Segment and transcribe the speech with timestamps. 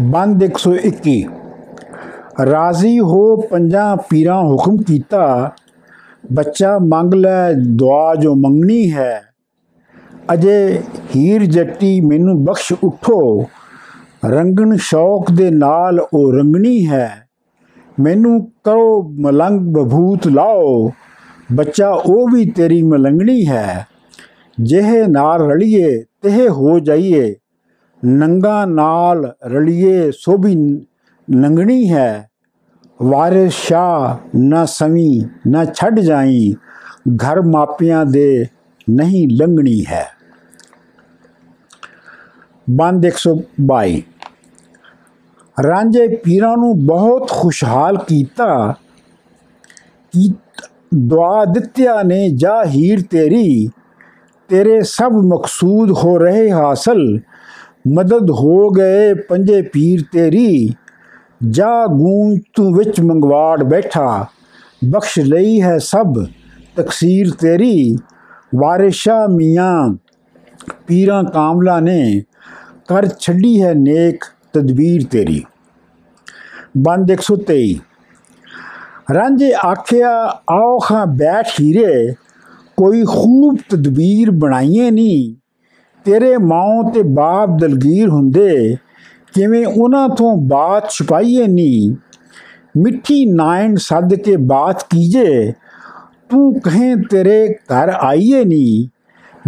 [0.00, 1.24] ਬੰਦ 121
[2.44, 5.52] ਰਾਜ਼ੀ ਹੋ ਪੰਜਾਂ ਪੀਰਾਂ ਹੁਕਮ ਕੀਤਾ,
[6.32, 9.22] ਬੱਚਾ ਮੰਗ ਲੈ, ਦੁਆ ਜੋ ਮੰਗਣੀ ਹੈ।
[10.32, 10.82] ਅਜੇ
[11.16, 13.44] ਹੀਰ ਜੱਟੀ ਮੈਨੂੰ ਬਖਸ਼ ਉਠੋ,
[14.24, 17.28] ਰੰਗਣ ਸ਼ੌਕ ਦੇ ਨਾਲ ਉਹ ਰੰਗਣੀ ਹੈ।
[18.00, 20.92] ਮੈਨੂੰ ਕਰੋ ਮਲੰਗ ਬਭੂਤ ਲਾਓ,
[21.52, 23.86] ਬੱਚਾ ਉਹ ਵੀ ਤੇਰੀ ਮਲੰਗਣੀ ਹੈ।
[24.60, 27.34] ਜਿਹੇ ਨਾਲ ਰਲੀਏ, ਤਹਿ ਹੋ ਜਾਈਏ।
[28.04, 30.86] ਨੰਗਾ ਨਾਲ ਰਲੀਏ ਸੋਭੀ ਵੀ
[31.30, 32.30] ਨੰਗਣੀ ਹੈ।
[33.02, 36.54] ਵਾਰਿਸ ਸ਼ਾਹ ਨਾ ਸਮੀ ਨਾ ਛੱਡ ਜਾਈ,
[37.16, 38.46] ਘਰ ਮਾਪਿਆਂ ਦੇ
[38.90, 40.06] ਨਹੀਂ ਲੰਗਣੀ ਹੈ।
[42.70, 44.02] ਬੰਦ 122
[45.66, 48.74] ਰਾਂਝੇ ਪੀਰਾਂ ਨੂੰ ਬਹੁਤ ਖੁਸ਼ਹਾਲ ਕੀਤਾ
[50.12, 50.34] ਕੀ
[50.94, 53.68] ਦੁਆ ਦਿੱਤਿਆ ਨੇ, ਜਾ ਹੀਰ ਤੇਰੀ,
[54.48, 57.20] ਤੇਰੇ ਸਭ ਮਕਸੂਦ ਹੋ ਰਹੇ ਹਾਸਲ
[57.94, 60.74] ਮਦਦ ਹੋ ਗਏ ਪੰਜੇ ਪੀਰ ਤੇਰੀ।
[61.48, 64.26] ਜਾ ਗੂੰਜ ਤੂੰ ਵਿੱਚ ਮੰਗਵਾੜ ਬੈਠਾ।
[64.90, 66.24] ਬਖਸ਼ ਲਈ ਹੈ ਸਭ
[66.76, 67.96] ਤਕਸੀਰ ਤੇਰੀ।
[68.56, 69.94] ਵਾਰਿਸ਼ਾ ਮੀਆਂ
[70.86, 72.22] ਪੀਰਾਂ ਕਾਮਲਾ ਨੇ
[72.88, 75.42] ਕਰ ਛੱਡੀ ਹੈ ਨੇਕ ਤਦਬੀਰ ਤੇਰੀ।
[76.78, 77.74] ਬੰਦ 123
[79.14, 82.14] ਰਾਂਝੇ ਆਖਿਆ, ਆਓ ਖਾਂ ਬੈਠ ਹੀਰੇ,
[82.76, 85.45] ਕੋਈ ਖੂਬ ਤਦਬੀਰ ਬਣਾਈਏ ਨਹੀਂ
[86.06, 88.76] ਤੇਰੇ ਮਾਂ ਤੇ ਬਾਪ ਦਲਗੀਰ ਹੁੰਦੇ,
[89.34, 91.94] ਕਿਵੇਂ ਉਹਨਾਂ ਤੋਂ ਬਾਤ ਛੁਪਾਈਏ ਨਹੀਂ?
[92.76, 95.52] ਮਿੱਠੀ ਨਾਇਣ ਸੱਦ ਕੇ ਬਾਤ ਕੀਜੇ,
[96.30, 98.88] ਤੂੰ ਕਹੇ ਤੇਰੇ ਘਰ ਆਈਏ ਨਹੀਂ?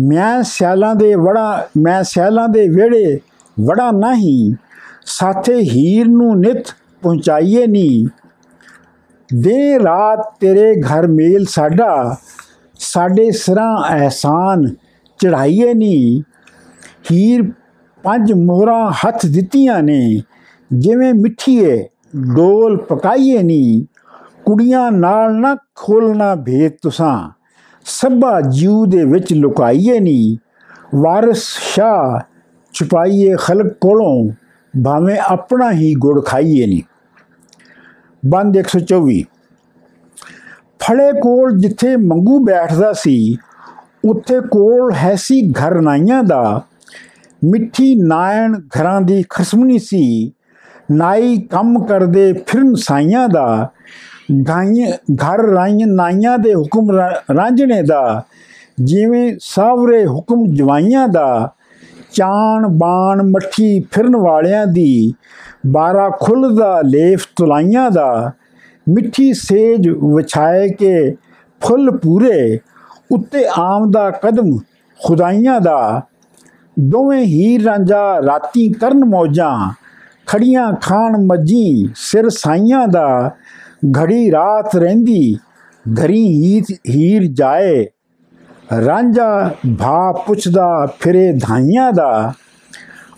[0.00, 3.18] ਮੈਂ ਸਿਆਲਾਂ ਦੇ ਵੜਾ, ਮੈਂ ਸਿਆਲਾਂ ਦੇ ਵਿਹੜੇ
[3.60, 4.54] ਵੜਾ ਨਹੀਂ,
[5.06, 6.68] ਸਾਥੇ ਹੀਰ ਨੂੰ ਨਿਤ
[7.02, 8.06] ਪਹੁੰਚਾਈਏ ਨਹੀਂ।
[9.28, 12.16] ਦੇ ਰਾਤ ਤੇਰੇ ਘਰ ਮੇਲ ਸਾਡਾ,
[12.78, 14.66] ਸਾਡੇ ਸਿਰਾਂ ਅਹਿਸਾਨ
[15.20, 16.22] ਚੜਾਈਏ ਨਹੀਂ।
[17.10, 17.42] ਹੀਰ
[18.04, 20.22] ਪੰਜ ਮੋਹਰਾਂ ਹੱਥ ਦਿੱਤੀਆਂ ਨੇ,
[20.70, 21.88] ਜਿਵੇਂ ਮਿੱਠੀਏ
[22.34, 23.84] ਡੋਲ ਪਕਾਈਏ ਨਹੀਂ
[24.44, 27.30] ਕੁੜੀਆਂ ਨਾਲ ਨਾ ਖੋਲਣਾ ਭੇਦ ਤੁਸਾਂ,
[27.86, 30.36] ਸਭਾ ਜੀਉ ਦੇ ਵਿੱਚ ਲੁਕਾਈਏ ਨਹੀਂ
[30.94, 31.42] ਵਾਰਿਸ
[31.74, 32.18] ਸ਼ਾਹ
[32.74, 34.28] ਛੁਪਾਈਏ ਖਲਕ ਕੋਲੋਂ,
[34.74, 36.82] ਭਾਵੇਂ ਆਪਣਾ ਹੀ ਗੁੜ ਖਾਈਏ ਨਹੀਂ
[38.22, 39.22] ਬੰਦ 124
[40.80, 43.36] ਫੜੇ ਕੋਲ ਜਿੱਥੇ ਮੰਗੂ ਬੈਠਦਾ ਸੀ,
[44.04, 46.62] ਉੱਥੇ ਕੋਲ ਹੈ ਸੀ ਘਰ ਨਾਈਆਂ ਦਾ।
[47.44, 50.32] ਮਿੱਠੀ ਨਾਇਣ ਘਰਾਂ ਦੀ ਖਸਮਣੀ ਸੀ।
[50.90, 53.68] ਨਾਈ ਕੰਮ ਕਰਦੇ ਫਿਰਨ ਸਾਈਆਂ ਦਾ।
[54.48, 56.90] ਗਾਈਆਂ, ਘਰ ਰਾਈਆਂ ਨਾਈਆਂ ਦੇ ਹੁਕਮ
[57.36, 58.24] ਰਾਂਝਣੇ ਦਾ।
[58.82, 61.52] ਜਿਵੇਂ ਸਾਵਰੇ ਹੁਕਮ ਜਵਾਈਆਂ ਦਾ।
[62.12, 65.14] ਚਾਣ ਬਾਣ ਮੱਠੀ ਫਿਰਨ ਵਾਲਿਆਂ ਦੀ।
[65.66, 68.32] ਬਾਰਾ ਖੁੱਲ ਦਾ ਲੇਫ ਤੁਲਾਈਆਂ ਦਾ।
[68.88, 71.16] ਮਿੱਠੀ ਸੇਜ ਵਿਛਾਏ ਕੇ
[71.60, 72.58] ਫੁੱਲ ਪੂਰੇ।
[73.12, 74.58] ਉੱਤੇ ਆਮ ਦਾ ਕਦਮ
[75.04, 76.02] ਖੁਦਾਈਆਂ ਦਾ।
[76.80, 79.72] ਦੋਵੇਂ ਹੀਰ ਰਾਂਝਾ ਰਾਤੀ ਕਰਨ ਮੌਜਾਂ,
[80.26, 83.30] ਖੜੀਆਂ ਖਾਣ ਮੱਜੀ ਸਿਰ ਸਾਈਆਂ ਦਾ,
[83.98, 85.36] ਘੜੀ ਰਾਤ ਰਹਿੰਦੀ,
[85.84, 87.86] ਘਰੀ ਹੀਰ ਜਾਏ।
[88.86, 92.32] ਰਾਂਝਾ ਭਾ ਪੁੱਛਦਾ, ਫਿਰੇ ਧਾਈਆਂ ਦਾ,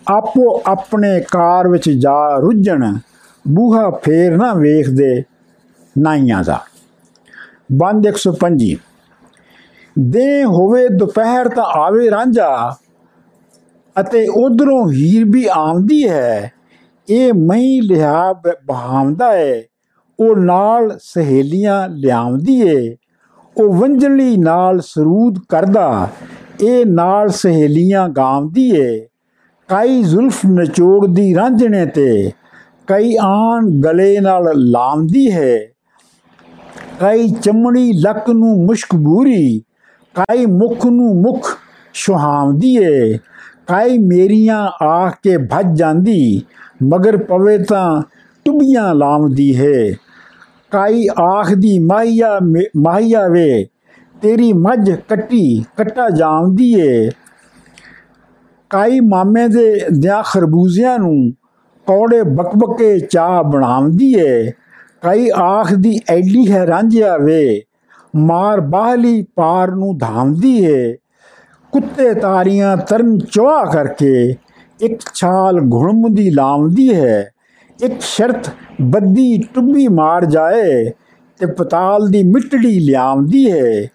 [0.09, 2.95] ਆਪੋ ਆਪਣੇ ਕਾਰ ਵਿੱਚ ਜਾ ਰੁੱਝਣ,
[3.49, 5.23] ਬੂਹਾ ਫੇਰ ਨਾ ਵੇਖਦੇ
[5.99, 6.61] ਨਾਈਆਂ ਦਾ।
[7.73, 8.77] ਬੰਦ 125
[9.99, 12.77] ਦੇ ਹੋਵੇ ਦੁਪਹਿਰ ਤਾਂ ਆਵੇ ਰਾਂਝਾ
[14.01, 16.53] ਅਤੇ ਉਧਰੋਂ ਹੀਰ ਵੀ ਆਉਂਦੀ ਹੈ।
[17.11, 18.33] ਇਹ ਮਈ ਲਿਆ
[18.67, 19.63] ਬਹਾਉਂਦਾ ਹੈ।
[20.21, 22.97] ਉਹ ਨਾਲ ਸਹੇਲੀਆਂ ਲਿਆਉਂਦੀ ਏ।
[23.57, 26.09] ਉਹ ਵੰਜਲੀ ਨਾਲ ਸਰੂਦ ਕਰਦਾ।
[26.61, 29.07] ਇਹ ਨਾਲ ਸਹੇਲੀਆਂ ਗਾਉਂਦੀ ਏ।
[29.69, 32.31] ਕਈ ਜ਼ੁਲਫ ਨਚੋੜਦੀ ਰਾਂਝਣੇ ਤੇ।
[32.87, 35.59] ਕਈ ਆਣ ਗਲੇ ਨਾਲ ਲਾਉਂਦੀ ਹੈ।
[37.01, 39.63] ਕਈ ਚਮੜੀ ਲੱਕ ਨੂੰ ਮੁਸ਼ਕ ਬੂਰੀ।
[40.15, 41.57] ਕਈ ਮੁਖ ਨੂੰ ਮੁਖ
[41.95, 43.19] ਸੁਹਾਵਦੀ ਏ।
[43.71, 46.43] ਕਈ ਮੇਰੀਆਂ ਆਖ ਕੇ ਭੱਜ ਜਾਂਦੀ,
[46.83, 48.03] ਮਗਰ ਪਵੇ ਤਾਂ
[48.45, 49.93] ਟੁੱਬੀਆਂ ਲਾਉਂਦੀ ਹੈ।
[50.73, 52.39] ਕਾਈ ਆਖ ਦੀ ਮਾਹੀਆ
[52.77, 53.67] ਮਾਹੀਆ ਵੇ,
[54.23, 57.11] ਤੇਰੀ ਮੱਝ ਕੱਟੀ ਕੱਟਾ ਜਾਉਂਦੀ ਏ।
[58.71, 61.33] ਕਾਈ ਮਾਮੇ ਦੇ ਦਿਆਂ ਖਰਬੂਜ਼ਿਆਂ ਨੂੰ
[61.87, 64.51] ਕੌੜੇ ਬਕਬਕੇ ਚਾਹ ਬਣਾਉਂਦੀ ਏ।
[65.03, 67.63] ਕਈ ਆਖ ਦੀ ਐਡੀ ਹੈ ਰਾਂਝਿਆ ਵੇ,
[68.17, 70.97] ਮਾਰ ਬਾਹਲੀ ਪਾਰ ਨੂੰ ਧਾਮਦੀ ਏ।
[71.73, 74.35] ਕੁੱਤੇ ਤਾਰੀਆਂ ਤਰਨ ਚਵਾ ਕਰਕੇ
[74.81, 77.33] ਇੱਕ ਛਾਲ ਘੁਣਮ ਦੀ ਲਾਉਂਦੀ ਹੈ,
[77.79, 78.51] ਇੱਕ ਸ਼ਰਤ
[78.83, 80.91] ਬੱਦੀ ਟੁੱਬੀ ਮਾਰ ਜਾਏ
[81.41, 83.89] ਤੇ ਪਤਾਲ ਦੀ ਮਿੱਟੜੀ ਲਿਆਉਂਦੀ ਹੈ,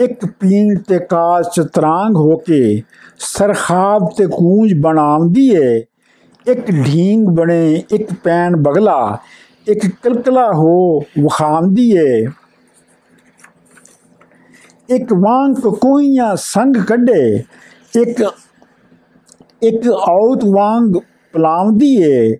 [0.00, 2.82] ਇੱਕ ਪੀਣ ਤੇ ਕਾਸ ਚਤਰਾਂਗ ਹੋ ਕੇ
[3.18, 5.74] ਸਰਖਾਬ ਤੇ ਕੂੰਜ ਬਣਾਉਂਦੀ ਹੈ,
[6.46, 9.18] ਇੱਕ ਢੀਂਗ ਬਣੇ ਇੱਕ ਪੈਣ ਬਗਲਾ,
[9.66, 12.26] ਇੱਕ ਕਲਕਲਾ ਹੋ ਵਖਾਉਂਦੀ ਏ
[14.90, 17.44] ਇੱਕ ਵਾਂਗ ਕੋਈਆਂ ਸੰਗ ਕੱਢੇ,
[17.96, 18.32] ਇੱਕ
[19.62, 20.92] ਇੱਕ ਔਤ ਵਾਂਗ
[21.32, 22.36] ਪਲਾਉਂਦੀ ਏ,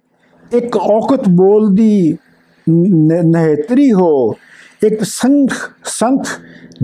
[0.53, 2.17] ਇੱਕ ਔਕਤ ਬੋਲਦੀ
[2.71, 4.35] ਨ- ਨਹਿਤਰੀ ਹੋ,
[4.87, 5.53] ਇੱਕ ਸੰਖ
[5.85, 6.25] ਸੰਖ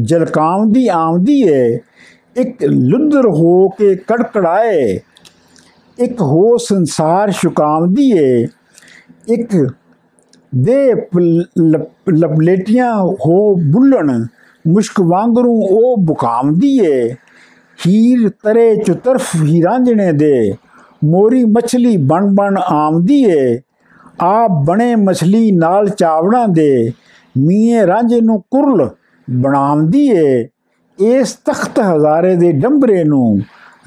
[0.00, 1.78] ਜਲਕਾਉਂਦੀ ਆਉਂਦੀ ਏ,
[2.36, 5.00] ਇੱਕ ਲੁੱਦਰ ਹੋ ਕੇ ਕੜਕੜਾਏ,
[5.98, 8.46] ਇੱਕ ਹੋ ਸੰਸਾਰ ਸ਼ੁਕਾਉਂਦੀ ਏ,
[9.28, 9.66] ਇੱਕ
[10.54, 11.20] ਦੇ ਪ-
[11.60, 14.26] ਲਪ- ਲਪਲੇਟੀਆਂ ਹੋ ਬੁੱਲਣ
[14.68, 17.14] ਮੁਸ਼ਕ ਵਾਂਗਰੂ ਉਹ ਬੁਕਾਉਂਦੀ ਏ।
[17.86, 20.54] ਹੀਰ ਤਰੇ ਚੁਤਰਫ ਹੀਰਾਂਜਣੇ ਦੇ।
[21.04, 23.60] ਮੋਰੀ ਮਛਲੀ ਬਣ ਬਣ ਆਉਂਦੀ ਏ।
[24.22, 26.92] ਆ ਬਣੇ ਮਛਲੀ ਨਾਲ ਚਾਵੜਾਂ ਦੇ।
[27.38, 28.90] ਮੀਏ ਰਾਂਝੇ ਨੂੰ ਕੁਰਲ
[29.30, 30.48] ਬਣਾਉਂਦੀ ਏ।
[30.98, 33.38] ਇਸ ਤਖਤ ਹਜ਼ਾਰੇ ਦੇ ਡੰਬਰੇ ਨੂੰ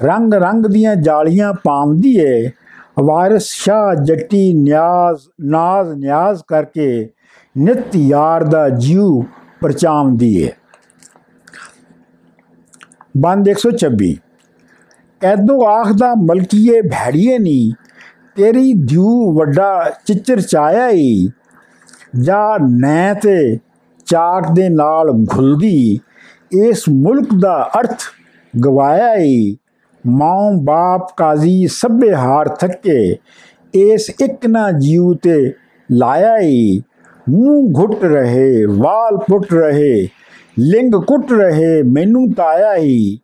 [0.02, 2.50] ਰੰਗ ਰੰਗ ਦੀਆਂ ਜਾਲੀਆਂ ਪਾਉਂਦੀ ਏ।
[2.98, 7.08] ਵਾਰਿਸ ਸ਼ਾਹ ਜੱਟੀ ਨਿਆਜ਼, ਨਾਜ਼ ਨਿਆਜ਼ ਕਰਕੇ
[7.58, 9.22] ਨਿਤ ਯਾਰ ਦਾ ਜੀਉ
[9.60, 10.48] ਪਰਚਾਉਂਦੀ ਏ।
[13.18, 14.14] ਬੰਦ 126
[15.20, 17.72] ਕੈਦੋ ਆਖਦਾ ਮਲਕੀਏ ਭੈੜੀਏ ਨੀ,
[18.36, 19.70] ਤੇਰੀ ਦਿਉ ਵੱਡਾ
[20.06, 21.28] ਚਿੱਚਰ ਚਾਇਆ ਈ,
[22.18, 23.58] ਜਾਂ ਨੈ ਤੇ
[24.06, 26.00] ਚਾਕ ਦੇ ਨਾਲ ਘੁਲਦੀ,
[26.52, 28.04] ਇਸ ਮੁਲਕ ਦਾ ਅਰਥ
[28.54, 29.56] ਗਵਾਇਆ ਈ
[30.04, 33.16] ਮਾਂ ਬਾਪ ਕਾਜ਼ੀ ਸਭੇ ਹਾਰ ਥੱਕੇ,
[33.74, 35.52] ਇਸ ਇੱਕ ਨਾ ਜੀਉ ਤੇ
[35.88, 36.80] ਲਾਇਆ ਈ,
[37.26, 40.08] ਮੂੰਹ ਘੁੱਟ ਰਹੇ, ਵਾਲ ਪੁੱਟ ਰਹੇ
[40.58, 43.18] ਲਿੰਗ ਕੁੱਟ ਰਹੇ, ਮੈਨੂੰ ਤਾਇਆ ਈ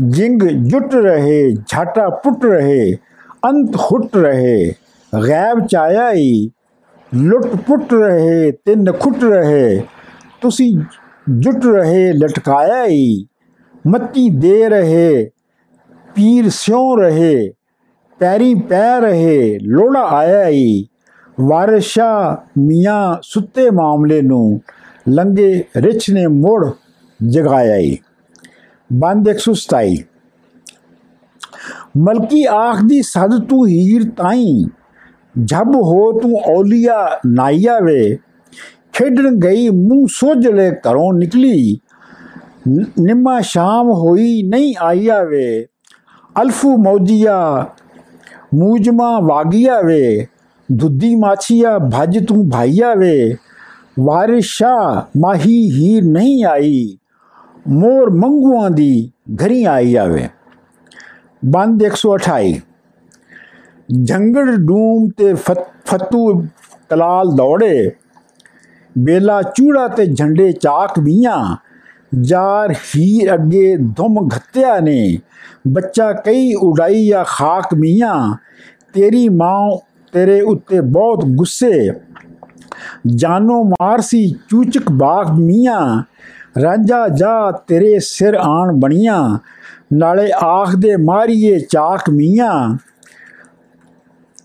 [0.00, 2.96] ਜਿੰਗ ਜੁਟ ਰਹੇ, ਝਾਟਾ ਪੁੱਟ ਰਹੇ,
[3.46, 4.72] ਅੰਤ ਹੁੱਟ ਰਹੇ,
[5.12, 6.50] ਗੈਬ ਚਾਇਆ ਈ
[7.12, 9.82] ਲੁੱਟ ਪੁੱਟ ਰਹੇ ਤੇ ਨਖੁੱਟ ਰਹੇ,
[10.40, 10.72] ਤੁਸੀਂ
[11.30, 13.26] ਜੁਟ ਰਹੇ, ਲਟਕਾਇਆ ਈ
[13.86, 15.30] ਮੱਤੀ ਦੇ ਰਹੇ,
[16.14, 17.52] ਪੀਰ ਸਿਉ ਰਹੇ,
[18.20, 20.84] ਪੈਰੀ ਪੈ ਰਹੇ, ਲੋੜਾ ਆਇਆ ਈ
[21.40, 24.60] ਵਾਰਿਸ਼ਾ ਮੀਆਂ ਸੁੱਤੇ ਮਾਮਲੇ ਨੂੰ
[25.08, 26.66] ਲੰਗੇ ਰਿਛ ਨੇ ਮੋੜ
[27.20, 27.96] ਜਗਾਇਆ ਈ।
[28.90, 29.96] ਬੰਦ 127
[31.98, 34.64] ਮਲਕੀ ਆਖਦੀ ਸਦ ਤੂੰ ਹੀਰ ਤਾਈ,
[35.44, 38.18] ਜਬ ਹੋ ਤੂੰ ਔਲੀਆ ਨਾਈਆ ਵੇ
[38.92, 41.78] ਖੇਡਣ ਗਈ ਮੂੰਹ ਸੋਝਲੇ ਘਰੋਂ ਨਿਕਲੀ,
[43.00, 45.66] ਨਿੰਮਾ ਸ਼ਾਮ ਹੋਈ ਨਹੀਂ ਆਈਆ ਵੇ
[46.36, 47.38] ਅਲਫੂ ਮੌਜੀਆ
[48.54, 50.26] ਮੂਜਮਾ ਵਾਗੀਆ ਵੇ
[50.68, 53.36] ਦੁੱਦੀ ਮਾਛੀਆ ਭਜ ਤੂੰ ਭਾਈਆ ਵੇ
[54.00, 56.98] ਵਾਰਿਸ਼ਾ ਮਾਹੀ ਹੀਰ ਨਹੀਂ ਆਈ।
[57.68, 60.28] ਮੋਰ ਮੰਗੂਆਂ ਦੀ ਘਰੀ ਆਈ ਆਵੇ
[61.44, 62.60] ਬੰਦ 128
[64.02, 66.46] ਜੰਗੜ ਡੂਮ ਤੇ ਫਤ- ਫੱਤੂ
[66.90, 67.90] ਕਲਾਲ ਦੌੜੇ।
[68.98, 71.56] ਬੇਲਾ ਚੂੜਾ ਤੇ ਝੰਡੇ ਚਾਕ ਵੀਆਂ
[72.20, 75.18] ਜਾਰ ਹੀਰ ਅੱਗੇ ਧੁਮ ਘੱਤਿਆ ਨੇ।
[75.68, 78.36] ਬੱਚਾ ਕਈ ਉਡਾਈ ਆ ਖਾਕ ਮੀਆਂ।
[78.92, 79.78] ਤੇਰੀ ਮਾਂ
[80.12, 81.90] ਤੇਰੇ ਉੱਤੇ ਬਹੁਤ ਗੁੱਸੇ।
[83.16, 86.02] ਜਾਨੋ ਮਾਰਸੀ ਚੂਚਕ ਬਾਗ ਮੀਆਂ,
[86.62, 89.38] ਰਾਂਝਾ ਜਾ ਤੇਰੇ ਸਿਰ ਆਣ ਬਣੀਆਂ,
[89.92, 92.76] ਨਾਲੇ ਆਖਦੇ ਮਾਰੀਏ ਚਾਕ ਮੀਆਂ।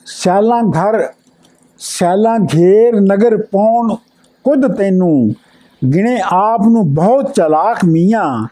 [0.06, 1.08] ਸਿਆਲਾਂ ਘਰ
[1.80, 3.96] ਸਿਆਲਾਂ ਘੇਰ ਨਗਰ ਪੌਣ
[4.46, 5.34] ਕੁਦ ਤੈਨੂੰ,
[5.94, 8.48] ਗਿਣੇ ਆਪ ਨੂੰ ਬਹੁਤ ਚਲਾਕ ਮੀਆਂ।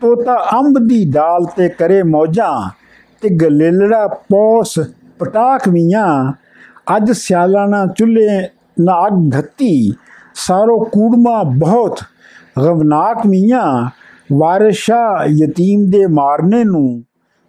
[0.00, 2.70] ਤੋਤਾ ਅੰਬ ਦੀ ਡਾਲ ਤੇ ਕਰੇ ਮੌਜਾਂ
[3.22, 4.78] ਤੇ ਗਲੇਲੜਾ ਪੋਸ
[5.18, 6.32] ਪਟਾਕ ਮੀਆਂ।
[6.96, 9.94] ਅੱਜ ਸਿਆਲਾਨਾ ਚੁੱਲ੍ਹੇ ਨਾ ਅੱਗ ਘੱਤੀ
[10.36, 12.00] ਸਾਰੋ ਕੂੜਮਾ ਬਹੁਤ
[12.58, 13.90] ਗਵਨਾਕ ਮੀਆਂ
[14.32, 17.02] ਵਾਰਿਸ਼ਾ ਯਤੀਮ ਦੇ ਮਾਰਨੇ ਨੂੰ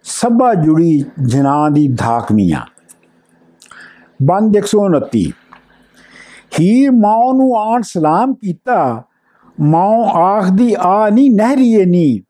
[0.04, 2.60] ਸਭਾ ਜੁੜੀ ਜਨਾਂ ਦੀ ਧਾਕ ਮੀਆਂ
[4.20, 5.24] ਬੰਦ 129
[6.60, 9.02] ਹੀਰ ਮਾਂ ਨੂੰ ਆਣ ਸਲਾਮ ਕੀਤਾ
[9.58, 12.22] ਮਾਂ ਆਖਦੀ ਆ ਨੀ ਨਹਿਰੀਏ ਨੀ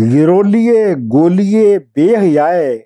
[0.00, 2.78] ਗਿਰੋਲੀਏ ਗੋਲੀਏ ਬੇਹਯਾਏ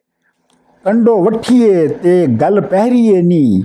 [0.84, 3.64] ਕੰਡੋ ਵਠੀਏ ਤੇ ਗਲ ਪਹਿਰੀਏ ਨੀ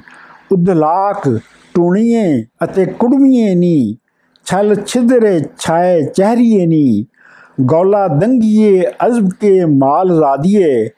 [0.51, 1.27] ਉਦਲਾਕ
[1.75, 3.97] ਟੂਣੀਏ ਅਤੇ ਕੁੜਮੀਏ ਨੀ,
[4.45, 7.05] ਛਲ ਛਿਦਰੇ ਛਾਏ ਚਹਿਰੀਏ ਨੀ।
[7.61, 10.89] ਗੌਲਾ ਦੰਗੀਏ ਅਜ਼ਬ ਕੇ ਮਾਲ ਜ਼ਾਦੀਏ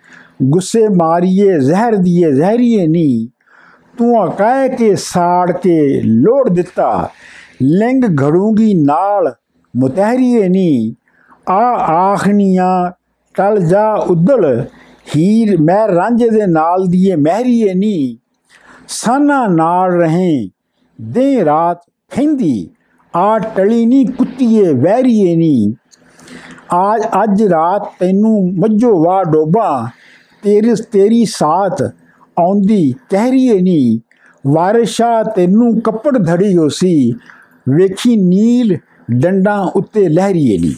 [0.44, 3.30] ਗੁੱਸੇ ਮਾਰੀਏ, ਜ਼ਹਿਰ ਦੀਏ, ਜ਼ਹਿਰੀਏ ਨੀ।
[3.98, 7.10] ਤੂੰ ਕਹਿ ਕੇ ਸਾੜ ਕੇ ਲੋੜ ਦਿੱਤਾ,
[7.62, 9.34] ਲਿੰਗ ਘੜੂਗੀ ਨਾਲ
[9.74, 10.96] ਮੁਤਹਿਰੀਏ ਨੀ।
[11.50, 12.92] ਆ ਆਖਨੀਆਂ
[13.36, 14.66] ਟਲ ਜਾ ਉਦਲ,
[15.16, 18.18] ਹੀਰ ਮੈਂ ਰਾਂਝੇ ਦੇ ਨਾਲ ਦੀਏ, ਮਹਿਰੀਏ ਨੀ।
[18.88, 20.50] ਸਾਨਾ ਨਾਲ ਰਹੇ।
[21.02, 22.70] ਦੇ ਰਾਤ ਖੈਂਦੀ,
[23.16, 25.74] ਆ ਟਲੀ ਨੀ, ਕੁੱਤੀਏ ਵੈਰੀਏ ਨੀ।
[26.74, 29.90] ਆਜ, ਅੱਜ ਰਾਤ ਤੈਨੂੰ ਮੱਝੋ ਵਾ ਡੋਬਾ,
[30.44, 31.82] ਤੇਰੀ ਤੇਰੀ ਸਾਥ
[32.40, 34.00] ਆਉਂਦੀ ਕਹਿਰੀਏ ਨੀ।
[34.48, 37.14] ਵਾਰਿਸ਼ਾ ਤੈਨੂੰ ਕੱਪੜ ਧੜੀ ਹੋਸੀ,
[37.70, 38.78] ਵੇਖੀ ਨੀਲ
[39.12, 40.76] ਡੰਡਾਂ ਉੱਤੇ ਲਹਿਰੀਏ ਨੀ।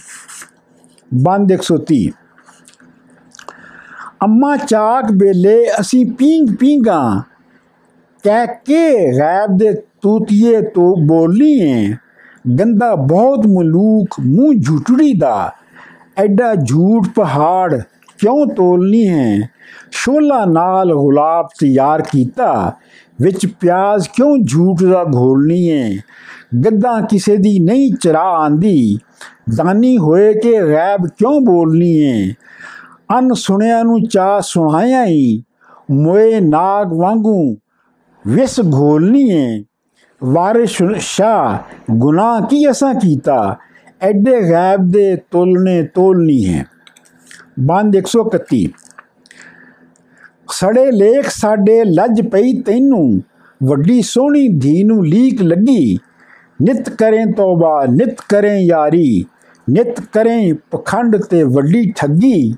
[1.13, 2.11] ਬੰਦ 130
[4.23, 7.23] ਅੰਮਾ ਚਾਕ ਬੇਲੇ ਅਸੀਂ ਪੀਂਗ ਪੀਂਗਾ
[8.23, 11.93] ਕਹਿ ਕੇ ਗੈਬ ਦੇ ਤੂਤੀਏ ਤੋਂ ਬੋਲੀਏ,
[12.59, 15.51] ਗੰਦਾ ਬਹੁਤ ਮਲੂਕ ਮੂੰਹ ਝੂਟੜੀ ਦਾ,
[16.17, 17.81] ਐਡਾ ਝੂਠ ਪਹਾੜ
[18.17, 19.49] ਕਿਉਂ ਤੋਲਨੀ ਹੈ?
[19.91, 22.73] ਸ਼ੋਲਾ ਨਾਲ ਗੁਲਾਬ ਤਿਆਰ ਕੀਤਾ,
[23.21, 25.89] ਵਿੱਚ ਪਿਆਜ਼ ਕਿਉਂ ਝੂਠ ਦਾ ਘੋਲਣੀ ਹੈ?
[26.65, 28.99] ਗੱਦਾਂ ਕਿਸੇ ਦੀ ਨਹੀਂ ਚਰਾ ਆਂਦੀ,
[29.55, 32.33] ਦਾਨੀ ਹੋਏ ਕਿ ਗੈਬ ਕਿਉਂ ਬੋਲਨੀ ਹੈ?
[33.19, 35.43] ਅਨ ਸੁਣਿਆ ਨੂੰ ਚਾ ਸੁਣਾਇਆ ਹੀ
[35.91, 37.55] ਮੋਏ ਨਾਗ ਵਾਂਗੂ
[38.25, 39.63] ਵਿਸ ਘੋਲਨੀ ਹੈ
[40.21, 43.35] ਵਾਰਿਸ਼ ਸ਼ਾਹ ਗੁਨਾਹ ਕੀ ਅਸਾਂ ਕੀਤਾ
[44.01, 46.65] ਐਡੇ ਗੈਬ ਦੇ ਤੋਲਨੇ ਤੋਲਨੀ ਹੈ
[47.59, 48.65] ਬੰਦ 131
[50.53, 53.21] ਸੜੇ ਲੇਖ ਸਾਡੇ ਲੱਜ ਪਈ ਤੈਨੂੰ
[53.61, 55.97] ਵੱਡੀ ਸੋਹਣੀ ਧੀ ਨੂੰ ਲੀਕ ਲੱਗੀ
[56.61, 59.25] ਨਿਤ ਕਰੇ ਤੋਬਾ ਨਿਤ ਕਰੇ ਯਾਰੀ
[59.67, 62.53] ਨਿਤ ਕਰੇ ਪਖੰਡ ਤੇ ਵੱਡੀ ਠੱਗੀ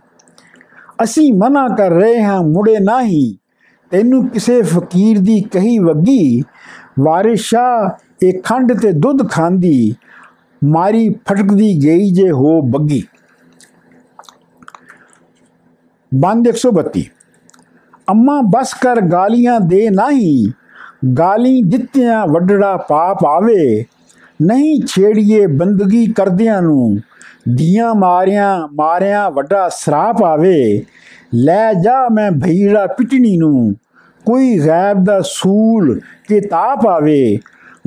[1.03, 3.34] ਅਸੀਂ ਮਨਾ ਕਰ ਰਹੇ ਹਾਂ ਮੁੜੇ ਨਹੀਂ
[3.92, 6.44] ਤੈਨੂੰ ਕਿਸੇ ਫਕੀਰ ਦੀ ਕਹੀ ਵੱਗੀ,
[7.00, 9.96] ਵਾਰਿਸ਼ਾ ਇਹ ਖੰਡ ਤੇ ਦੁੱਧ ਖਾਂਦੀ,
[10.62, 13.04] ਮਾਰੀ ਫਟਕਦੀ ਗਈ ਜੇ ਹੋ ਬੱਗੀ।
[16.12, 17.04] ਬੰਦ 132
[18.10, 20.48] ਅੰਮਾ ਬਸ ਕਰ ਗਾਲੀਆਂ ਦੇ ਨਹੀਂ,
[21.20, 23.86] ਗਾਲੀ ਦਿੱਤਿਆਂ ਵੱਡੜਾ ਪਾਪ ਆਵੇ,
[24.42, 26.98] ਨਹੀਂ ਛੇੜੀਏ ਬੰਦਗੀ ਕਰਦਿਆਂ ਨੂੰ,
[27.50, 30.86] ਦੀਆਂ ਮਾਰਿਆਂ ਮਾਰਿਆਂ ਵੱਡਾ ਸਰਾਪ ਆਵੇ
[31.36, 33.74] ਲੈ ਜਾ ਮੈਂ ਭਈੜਾ ਪਿਟਣੀ ਨੂੰ।
[34.25, 37.38] ਕੋਈ ਗੈਬ ਦਾ ਸੂਲ ਕੇ ਤਾਪ ਆਵੇ,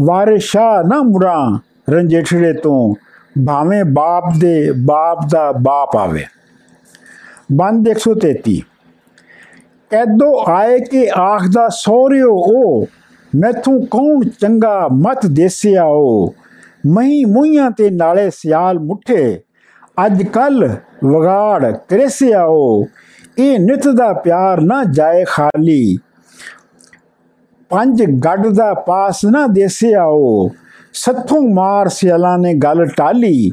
[0.01, 1.59] ਵਾਰਿਸ਼ਾ ਨਾ ਮੁੜਾਂ
[1.91, 2.95] ਰੰਜੇਠੜੇ ਤੋਂ,
[3.47, 6.25] ਭਾਵੇਂ ਬਾਪ ਦੇ ਬਾਪ ਦਾ ਬਾਪ ਆਵੇ।
[7.53, 8.61] ਬੰਦ 133
[9.91, 12.87] ਕੈਦੋ ਆਏ ਕਿ ਆਖਦਾ ਸੋਰਿਓ ਉਹ
[13.35, 16.35] ਮੈਥੋਂ ਕੌਣ ਚੰਗਾ ਮਤ ਦੇਸਿਆ ਉਹ
[16.87, 19.41] ਮਹੀਂ ਮੂਈਆਂ ਤੇ ਨਾਲੇ ਸਿਆਲ ਮੁੱਠੇ,
[20.07, 20.69] ਅੱਜ ਕੱਲ
[21.05, 22.87] ਵਗਾੜ ਕਰੇਸਿਆ ਉਹ
[23.39, 25.99] ਇਹ ਨਿਤ ਦਾ ਪਿਆਰ ਨਾ ਜਾਏ ਖਾਲੀ।
[27.71, 30.51] ਪੰਜ ਗੱਡ ਦਾ ਪਾਸ ਨਾ ਦੇਸਿਆ ਉਹ
[30.93, 33.51] ਸੱਥੋਂ ਮਾਰ ਸਿਆਲਾਂ ਨੇ ਗੱਲ ਟਾਲੀ।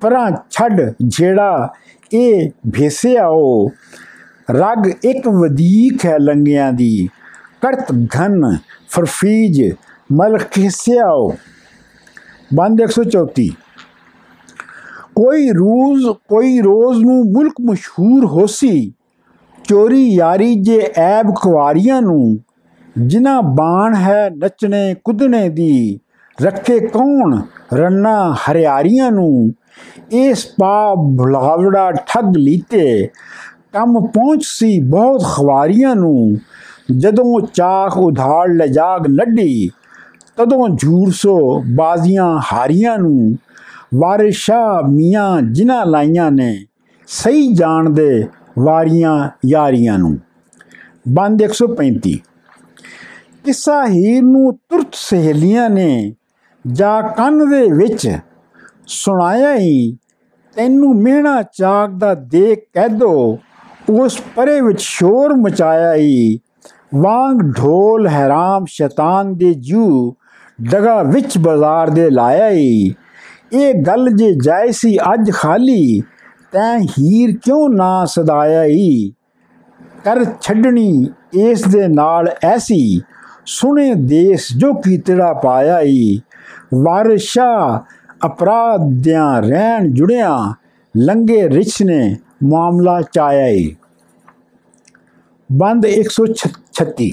[0.00, 1.68] ਪਰਾਂ ਛੱਡ ਜਿਹੜਾ
[2.12, 3.70] ਇਹ ਭੇਸਿਆ ਉਹ
[4.50, 7.08] ਰਗ ਇੱਕ ਵਧੀਕ ਹੈ ਲੰਗਿਆਂ ਦੀ।
[7.62, 8.56] ਕਰਤ ਘਨ
[8.88, 9.62] ਫਰਫੀਜ
[10.12, 11.34] ਮਲਖਿਸਿਆ ਉਹ
[12.54, 13.50] ਬੰਦ 134
[15.16, 18.92] ਕੋਈ ਰੂਜ਼, ਕੋਈ ਰੋਜ਼ ਨੂੰ ਮੁਲਕ ਮਸ਼ਹੂਰ ਹੋਸੀ।
[19.68, 22.38] ਚੋਰੀ ਯਾਰੀ ਜੇ ਐਬ ਕੁਵਾਰੀਆਂ ਨੂੰ,
[22.98, 25.98] ਜਿਨ੍ਹਾਂ ਬਾਣ ਹੈ ਨੱਚਣੇ ਕੁੱਦਣੇ ਦੀ,
[26.42, 27.40] ਰੱਖੇ ਕੌਣ
[27.74, 29.52] ਰੰਨਾ ਹਰਿਆਰੀਆਂ ਨੂੰ?
[30.12, 33.08] ਇਸ ਪਾ ਭੁਲਾਵੜਾ ਠੱਗ ਲੀਤੇ,
[33.72, 36.36] ਕੰਮ ਪਹੁੰਚ ਸੀ ਬਹੁਤ ਖਵਾਰੀਆਂ ਨੂੰ।
[36.96, 39.70] ਜਦੋਂ ਚਾਖ ਉਧਾੜ ਲਜਾਗ ਲੱਡੀ
[40.36, 43.34] ਤਦੋਂ ਝੂਰ ਸੋ ਬਾਜ਼ੀਆਂ ਹਾਰੀਆਂ ਨੂੰ।
[43.94, 46.66] ਵਾਰਿਸ਼ਾ ਮੀਆਂ ਜਿਨ੍ਹਾਂ ਲਾਈਆਂ ਨੇ,
[47.06, 48.24] ਸਹੀ ਜਾਣਦੇ
[48.58, 50.18] ਵਾਰੀਆਂ ਯਾਰੀਆਂ ਨੂੰ।
[51.08, 52.14] ਬੰਦ 135
[53.44, 56.14] ਕਿੱਸਾ ਹੀਰ ਨੂੰ ਤੁਰਤ ਸਹੇਲੀਆਂ ਨੇ
[56.72, 58.18] ਜਾ ਕੰਨ ਦੇ ਵਿੱਚ
[58.86, 59.96] ਸੁਣਾਇਆ ਹੀ
[60.54, 63.38] ਤੈਨੂੰ ਮਿਹਣਾ ਚਾਕ ਦਾ ਦੇਖ ਕਹਿ ਦੋ,
[63.90, 66.38] ਉਸ ਪਰੇ ਵਿੱਚ ਸ਼ੋਰ ਮਚਾਇਆ ਹੀ
[66.94, 70.14] ਵਾਂਗ ਢੋਲ ਹੈਰਾਮ ਸ਼ੈਤਾਨ ਦੇ ਜੂ
[70.62, 72.94] ਡਗਾ ਵਿੱਚ ਬਾਜ਼ਾਰ ਦੇ ਲਾਇਆ ਹੀ।
[73.52, 76.02] ਇਹ ਗੱਲ ਜੇ ਜਾਇ ਸੀ ਅੱਜ ਖਾਲੀ
[76.52, 79.12] ਤੈਂ ਹੀਰ ਕਿਉਂ ਨਾ ਸਦਾਇਆ ਈ
[80.04, 81.06] ਕਰ ਛੱਡਣੀ
[81.40, 83.00] ਇਸ ਦੇ ਨਾਲ ਐਸੀ।
[83.46, 86.20] ਸੁਣੇ ਦੇਸ ਜੋ ਕੀਤੜਾ ਪਾਇਆ ਈ
[86.74, 87.84] ਵਾਰਸ਼ਾ
[88.26, 90.36] ਅਪਰਾਧਿਆਂ ਰਹਿਣ ਜੁੜਿਆ
[90.94, 93.74] ਲੰਗੇ ਰਿਛ ਨੇ ਮਾਮਲਾ ਚਾਇਆ ਈ
[95.50, 97.08] ਬੰਦ 136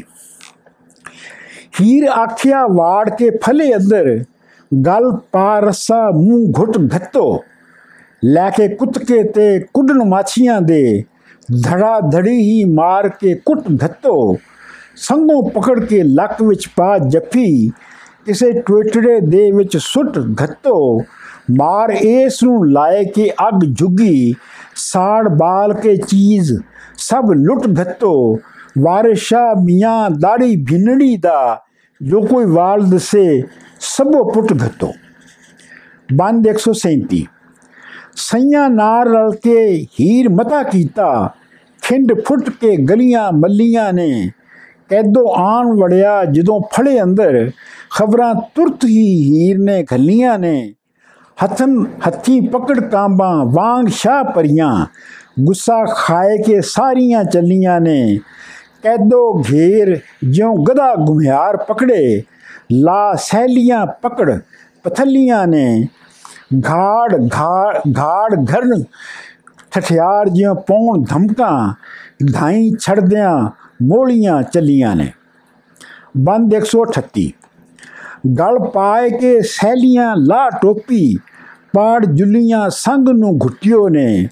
[1.81, 4.07] ਹੀਰ ਆਖਿਆ ਵਾੜ ਕੇ ਫਲੇ ਅੰਦਰ,
[4.71, 7.25] ਗਲ ਪਾਰਸਾ ਮੂੰਹ ਘੁੱਟ ਘੱਤੋ।
[8.25, 11.03] ਲੈ ਕੇ ਕੁੱਤਕੇ ਤੇ ਕੁੱਡਣ ਮਾਛੀਆਂ ਦੇ
[11.63, 14.37] ਧੜਾ ਧੜੀ ਹੀ ਮਾਰ ਕੇ ਕੁੱਟ ਘੱਤੋ
[14.95, 17.69] ਸੰਗੋਂ ਪਕੜ ਕੇ ਲੱਕ ਵਿੱਚ ਪਾ ਜੱਫੀ।
[18.25, 21.01] ਕਿਸੇ ਟੁੱਟੜੇ ਦੇ ਵਿੱਚ ਸੁੱਟ ਘੱਤੋ
[21.57, 24.33] ਮਾਰ ਇਸ ਨੂੰ ਲਾਏ ਕੇ ਅੱਗ ਜੁਗੀ।
[24.75, 26.53] ਸਾੜ ਬਾਲ ਕੇ ਚੀਜ਼
[26.97, 28.39] ਸਭ ਲੁੱਟ ਘੱਤੋ
[28.79, 31.61] ਵਾਰਿਸ਼ਾ ਮੀਆਂ ਦਾੜੀ ਭਿੰਨੜੀ ਦਾ।
[32.01, 33.43] ਜੋ ਕੋਈ ਵਾਲ ਦਸੇ
[33.79, 34.91] ਸਭੋ ਪੁੱਟ ਘੱਤੋ
[36.13, 37.25] ਬੰਦ 137
[38.21, 41.29] ਸਈਆਂ ਨਾਲ ਰਲ ਕੇ ਹੀਰ ਮਤਾ ਕੀਤਾ।
[41.81, 44.29] ਖਿੰਡ ਫੁੱਟ ਕੇ ਗਲੀਆਂ ਮੱਲੀਆਂ ਨੇ।
[44.89, 47.51] ਕੈਦੋ ਆਣ ਵੜਿਆ ਜਦੋਂ ਫੜੇ ਅੰਦਰ।
[47.95, 50.73] ਖਬਰਾਂ ਤੁਰਤ ਹੀ ਹੀਰ ਨੇ ਖੱਲੀਆਂ ਨੇ।
[51.43, 54.85] ਹੱਥਨ ਹੱਥੀ ਪਕੜ ਕਾਂਬਾਂ, ਵਾਂਗ ਸ਼ਾਹ ਪਰੀਆਂ
[55.39, 58.19] ਗੁੱਸਾ ਖਾਏ ਕੇ ਸਾਰੀਆਂ ਚੱਲੀਆਂ ਨੇ।
[58.83, 59.99] ਕੈਦੋ ਘੇਰ
[60.29, 62.23] ਜਿਉ ਗਦਾ ਗੁਮਿਆਰ ਪਕੜੇ।
[62.73, 64.39] ਲਾ ਸਹਿਲੀਆਂ ਪਕੜ
[64.83, 65.87] ਪਥਲੀਆਂ ਨੇ।
[66.55, 68.83] ਘਾੜ ਘਾੜ ਘਾੜ ਘਰਨ,
[69.71, 71.73] ਠਠਿਆਰ ਜਿਉ ਪੌਣ ਧਮਕਾਂ,
[72.33, 73.49] ਧਾਈ ਛੜਦਿਆਂ
[73.81, 75.11] ਮੋਲੀਆਂ ਚੱਲੀਆਂ ਨੇ।
[76.17, 77.31] ਬੰਦ 138
[78.39, 81.15] ਗਲ ਪਾਏ ਕੇ ਸਹਿਲੀਆਂ ਲਾ ਟੋਪੀ,
[81.73, 84.27] ਪਾੜ ਜੁਲੀਆਂ ਸੰਗ ਨੂੰ ਘੁੱਟਿਓ ਨੇ।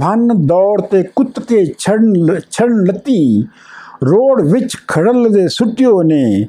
[0.00, 3.42] ਭੰਨ ਦੌੜ ਤੇ ਕੁੱਤ ਕੇ ਛੜਨ ਛੜਨ ਲੱਤੀ,
[4.04, 6.46] ਰੋੜ ਵਿੱਚ ਖੜਲ ਦੇ ਸੁੱਟਿਓ ਨੇ।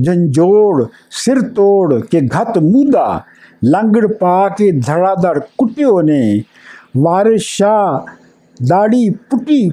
[0.00, 3.22] ਜੰਜੋੜ, ਸਿਰ ਤੋੜ ਕੇ ਘਤ ਮੂਦਾ
[3.62, 6.42] ਲੰਗੜ ਪਾ ਕੇ ਧੜਾਧੜ ਕੁੱਟਿਓ ਨੇ।
[6.96, 8.06] ਵਾਰਿਸ ਸ਼ਾਹ
[8.60, 9.70] ਦਾੜੀ ਪੁੱਟੀ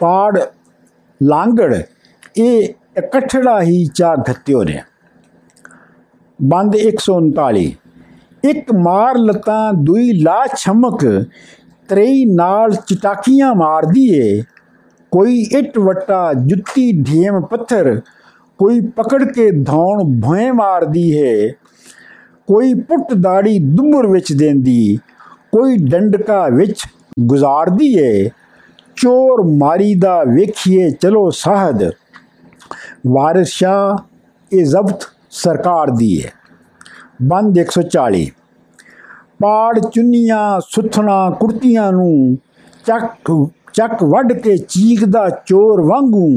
[0.00, 0.38] ਪਾੜ
[1.20, 1.74] ਲਾਂਗੜ,
[2.36, 4.80] ਇਹ ਇਕੱਠੜਾ ਹੀ ਚਾ ਘੱਤਿਓ ਨੇ।
[6.38, 7.70] ਬੰਦ 139
[8.44, 11.04] ਇੱਕ ਮਾਰ ਲਤਾਂ, ਦੁਈ ਲਾ ਛਮਕ
[11.88, 14.42] ਤਰੇਈ ਨਾਲ ਚਟਾਕੀਆਂ ਮਾਰਦੀ ਏ
[15.12, 18.00] ਕੋਈ ਇੱਟ ਵਟਾ, ਜੁੱਤੀ ਢੇਮ ਪੱਥਰ,
[18.60, 21.52] ਕੋਈ ਪਕੜ ਕੇ ਧੌਣ ਭੋਏ ਮਾਰਦੀ ਹੈ
[22.48, 24.98] ਕੋਈ ਪੁੱਟ ਦਾੜੀ ਦੁੱਬਰ ਵਿੱਚ ਦੇਂਦੀ,
[25.52, 26.82] ਕੋਈ ਡੰਡਕਾ ਵਿੱਚ
[27.20, 28.28] ਗੁਜ਼ਾਰਦੀ ਏ।
[28.96, 31.82] ਚੋਰ ਮਾਰੀ ਦਾ ਵੇਖੀਏ, ਚਲੋ ਸਾਹਦ।
[33.06, 36.30] ਵਾਰਿਸ ਸ਼ਾਹ ਇਹ ਜ਼ਬਤ ਸਰਕਾਰ ਦੀ ਹੈ
[37.22, 38.26] ਬੰਦ 140
[39.40, 42.36] ਪਾੜ ਚੁੰਨੀਆਂ, ਸੁਥਣਾ ਕੁਰਤੀਆਂ ਨੂੰ
[42.86, 43.32] ਚੱਕ
[43.72, 46.28] ਚੱਕ ਵੱਢ ਕੇ ਚੀਕਦਾ ਚੋਰ ਵਾਂਗੂ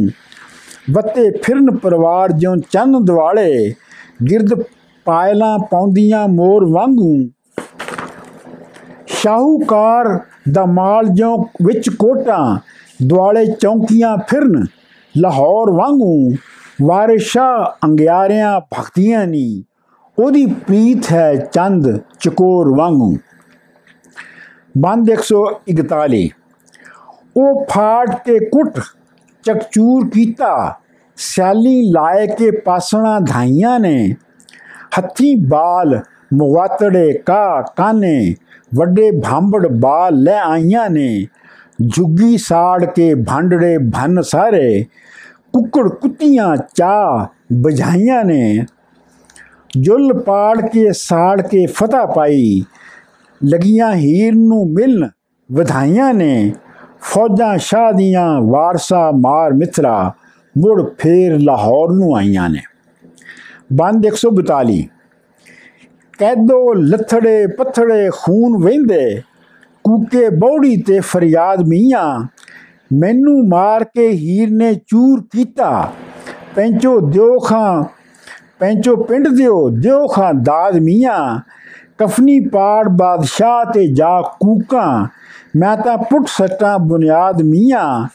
[0.92, 3.74] ਵੱਤੇ ਫਿਰਨ ਪਰਿਵਾਰ ਜਿਉਂ ਚੰਨ ਦਿਵਾਲੇ,
[4.30, 4.54] ਗਿਰਦ
[5.10, 7.14] ਪਾਇਲਾਂ ਪਾਉਂਦੀਆਂ ਮੋਰ ਵਾਂਗੂ।
[9.08, 10.08] ਸ਼ਾਹੂਕਾਰ
[10.52, 12.60] ਦਾ ਮਾਲ ਜਿਉਂ ਵਿੱਚ ਕੋਟਾਂ,
[13.06, 14.66] ਦੁਆਲੇ ਚੌਂਕੀਆਂ ਫਿਰਨ,
[15.18, 16.36] ਲਾਹੌਰ ਵਾਂਗੂ।
[16.82, 17.48] ਵਾਰਿਸ਼ਾ
[17.84, 19.64] ਅੰਗਿਆਰਿਆਂ ਭਗਤੀਆਂ ਨੀ,
[20.18, 23.18] ਉਹਦੀ ਪ੍ਰੀਤ ਹੈ ਚੰਦ ਚਕੋਰ ਵਾਂਗੂ।
[24.78, 26.30] ਬੰਦ 141
[27.38, 28.80] ਉਹ ਫਾੜ ਕੇ ਕੁੱਟ,
[29.44, 30.80] ਚਕਚੂਰ ਕੀਤਾ,
[31.18, 34.16] ਸਿਆਲੀ ਲਾਏ ਕੇ ਪਾਸਣਾ ਧਾਈਆਂ ਨੇ।
[34.98, 36.00] ਹੱਥੀ ਬਾਲ
[36.34, 38.36] ਮੁਵਾਤੜੇ ਕਾ ਕਾਨੇ,
[38.76, 41.26] ਵੱਡੇ ਭਾਂਬੜ ਬਾਲ ਲੈ ਆਈਆਂ ਨੇ।
[41.82, 44.86] ਜੁੱਗੀ ਸਾੜ ਕੇ ਭਾਂਡੜੇ ਭਨ ਸਾਰੇ,
[45.54, 48.66] ਕੁੱਕੜ ਕੁੱਤੀਆਂ ਚਾ ਬਝਾਈਆਂ ਨੇ।
[49.80, 52.64] ਜੁਲ ਪਾੜ ਕੇ ਸਾੜ ਕੇ ਫਤਾ ਪਾਈ,
[53.42, 55.10] ਲਗੀਆਂ ਹੀਰ ਨੂੰ ਮਿਲਨ
[55.52, 56.52] ਵਧਾਈਆਂ ਨੇ।
[57.02, 60.14] ਫੌਜਾਂ ਸ਼ਾਹ ਦੀਆਂ ਵਾਰਸਾ ਮਾਰ ਮਿਥਰਾ
[60.58, 62.62] ਮੁੜ ਫੇਰ ਲਾਹੌਰ ਨੂੰ ਆਈਆਂ ਨੇ।
[63.74, 64.82] ਬੰਦ 142
[66.20, 69.22] ਕੈਦੋ ਲੱਥੜੇ ਪੱਥੜੇ ਖੂਨ ਵਹਿੰਦੇ,
[69.84, 72.28] ਕੂਕੇ ਬੌੜੀ ਤੇ ਫਰਿਆਦ ਮੀਆਂ।
[72.94, 75.92] ਮੈਨੂੰ ਮਾਰ ਕੇ ਹੀਰ ਨੇ ਚੂਰ ਕੀਤਾ।
[76.56, 77.84] ਪੈਂਚੋ ਦਿਓ ਖਾਂ,
[78.60, 81.40] ਪੈਂਚੋ ਪਿੰਡ ਦਿਓ ਦਿਓ ਖਾਂ ਦਾਦ ਮੀਆਂ।
[81.98, 85.08] ਕਫਨੀ ਪਾੜ ਬਾਦਸ਼ਾਹ ਤੇ ਜਾ ਕੂਕਾਂ।
[85.56, 88.08] ਮੈਂ ਤਾਂ ਪੁੱਟ ਸੱਟਾਂ ਬੁਨਿਆਦ ਮੀਆਂ।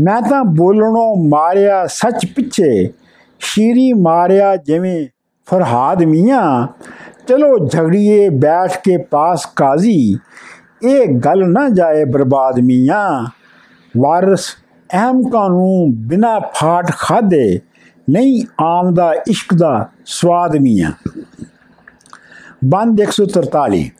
[0.00, 2.99] ਮੈਂ ਤਾਂ ਬੋਲਣੋਂ ਮਾਰਿਆ ਸੱਚ ਪਿੱਛੇ।
[3.40, 5.06] ਸ਼ੀਰੀ ਮਾਰਿਆ ਜਿਵੇਂ
[5.48, 6.66] ਫਰਹਾਦ ਮੀਆਂ।
[7.26, 10.16] ਚਲੋ ਝਗੜੀਏ ਬੈਠ ਕੇ ਪਾਸ ਕਾਜ਼ੀ,
[10.82, 13.26] ਇਹ ਗੱਲ ਨਾ ਜਾਏ ਬਰਬਾਦ ਮੀਆਂ।
[13.94, 14.46] ਵਾਰਿਸ
[14.90, 17.60] ਅਹਮ ਕਾਨੂੰਨ ਬਿਨਾ ਫਾਟ ਖਾਦੇ
[18.10, 20.90] ਨਹੀਂ ਆਮਦਾ ਇਸ਼ਕ ਦਾ ਸਵਾਦ ਮੀਆਂ।
[22.64, 23.90] ਬੰਦ 143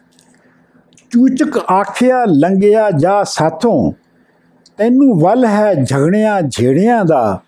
[1.10, 3.92] ਚੂਚਕ ਆਖਿਆ ਲੰਗਿਆ ਜਾ ਸਾਥੋਂ,
[4.78, 7.40] ਤੈਨੂੰ ਵੱਲ ਹੈ ਝਗੜਿਆਂ ਝੇੜਿਆਂ ਦਾ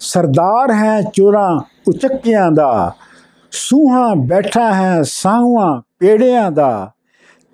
[0.00, 2.92] ਸਰਦਾਰ ਹੈ ਚੋਰਾਂ ਉਚੱਕਿਆਂ ਦਾ,
[3.50, 6.90] ਸੂਹਾ ਬੈਠਾ ਹੈ ਸਾਹਾਂ ਪੇੜਿਆਂ ਦਾ।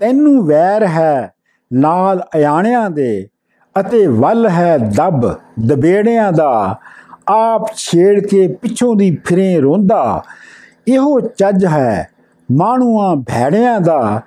[0.00, 1.34] ਤੈਨੂੰ ਵੈਰ ਹੈ
[1.72, 3.28] ਨਾਲ ਅਯਾਣਿਆਂ ਦੇ
[3.80, 5.34] ਅਤੇ ਵੱਲ ਹੈ ਦਬ
[5.66, 6.78] ਦਬੇੜਿਆਂ ਦਾ।
[7.28, 10.22] ਆਪ ਛੇੜ ਕੇ ਪਿੱਛੋਂ ਦੀ ਫਿਰੇ ਰੋਂਦਾ।
[10.88, 12.08] ਇਹੋ ਚੱਜ ਹੈ
[12.52, 14.20] ਮਾਣੂਆਂ ਭੈੜਿਆਂ ਦਾ।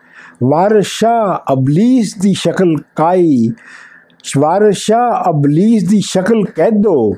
[0.43, 3.49] ਵਾਰਸ਼ਾ ਅਬਲੀਸ ਦੀ ਸ਼ਕਲ ਕਾਈ।
[4.37, 7.13] ਵਾਰਸ਼ਾ ਅਬਲੀਸ ਦੀ ਸ਼ਕਲ ਕਹਿ ਦੋ।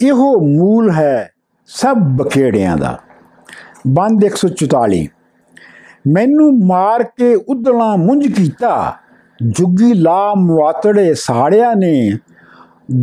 [0.00, 1.30] ਇਹੋ ਮੂਲ ਹੈ
[1.66, 2.98] ਸਭ ਬਖੇੜਿਆਂ ਦਾ।
[3.86, 5.06] ਬੰਦ 144
[6.06, 8.96] ਮੈਨੂੰ ਮਾਰ ਕੇ ਉਦਲਾ ਮੁੰਝ ਕੀਤਾ,
[9.42, 12.18] ਜੁਗੀ ਲਾ ਮੁਆਤੜੇ ਸਾੜਿਆ ਨੇ,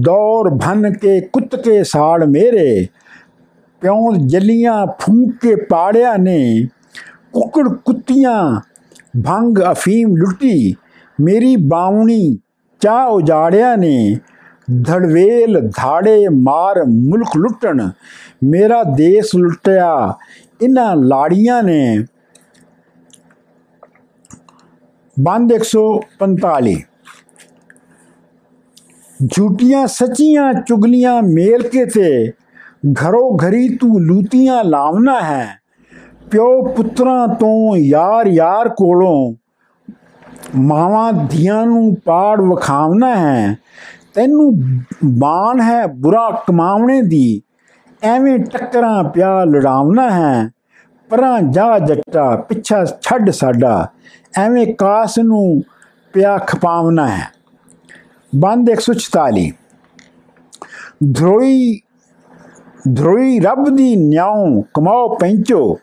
[0.02, 2.88] ਦੌਰ ਭਨ ਕੇ ਕੁੱਤ ਕੇ ਸਾੜ ਮੇਰੇ,
[3.82, 6.68] ਪਿਉਂ ਜਲੀਆਂ ਫੂਕ ਕੇ ਪਾੜਿਆ ਨੇ,
[7.34, 8.62] ਕੁਕੜ ਕੁੱਤੀਆਂ
[9.26, 10.76] ਭੰਗ ਅਫੀਮ ਲੁੱਟੀ,
[11.22, 12.38] ਮੇਰੀ ਬਾਉਣੀ
[12.80, 14.18] ਚਾ ਉਜਾੜਿਆ ਨੇ
[14.80, 17.90] ਧੜਵੇਲ, ਧਾੜੇ ਮਾਰ, ਮੁਲਕ ਲੁੱਟਣ।
[18.44, 20.14] ਮੇਰਾ ਦੇਸ਼ ਲੁੱਟਿਆ।
[20.62, 22.06] ਇਹਨਾਂ ਲਾੜੀਆਂ ਨੇ
[25.20, 26.76] ਬੰਦ 145
[29.32, 32.32] ਝੂਠੀਆਂ, ਸੱਚੀਆਂ ਚੁਗਲੀਆਂ ਮੇਲ ਕੇ ਤੇ
[32.92, 35.48] ਘਰੋ ਘਰੀ ਤੂੰ ਲੂਤੀਆਂ ਲਾਵਨਾ ਹੈ।
[36.32, 39.34] ਪਿਓ ਪੁੱਤਰਾਂ ਤੋਂ ਯਾਰ ਯਾਰ ਕੋਲੋਂ
[40.56, 43.58] ਮਾਵਾਂ ਧੀਆਂ ਨੂੰ ਪਾੜ ਵਖਾਵਨਾ ਹੈ।
[44.14, 44.62] ਤੈਨੂੰ
[45.06, 47.42] ਬਾਣ ਹੈ ਬੁਰਾ ਕਮਾਵਣੇ ਦੀ।
[48.04, 50.50] ਐਵੇਂ ਟੱਕਰਾਂ ਪਿਆ ਲੜਾਵਨਾ ਹੈ।
[51.10, 53.88] ਪਰਾਂ ਜਾ ਜੱਟਾ, ਪਿੱਛਾ ਛੱਡ ਸਾਡਾ।
[54.38, 55.62] ਐਵੇਂ ਕਾਸ ਨੂੰ
[56.14, 57.28] ਪਿਆ ਖਪਾਵਨਾ ਹੈ।
[58.36, 59.52] ਬੰਦ 144
[61.14, 61.82] ਧਰੋਈ
[62.96, 65.80] ਧਰੋਈ ਰੱਬ ਦੀ ਨਿਆਉ ਕਮਾਓ ਪੈਂਚੋ।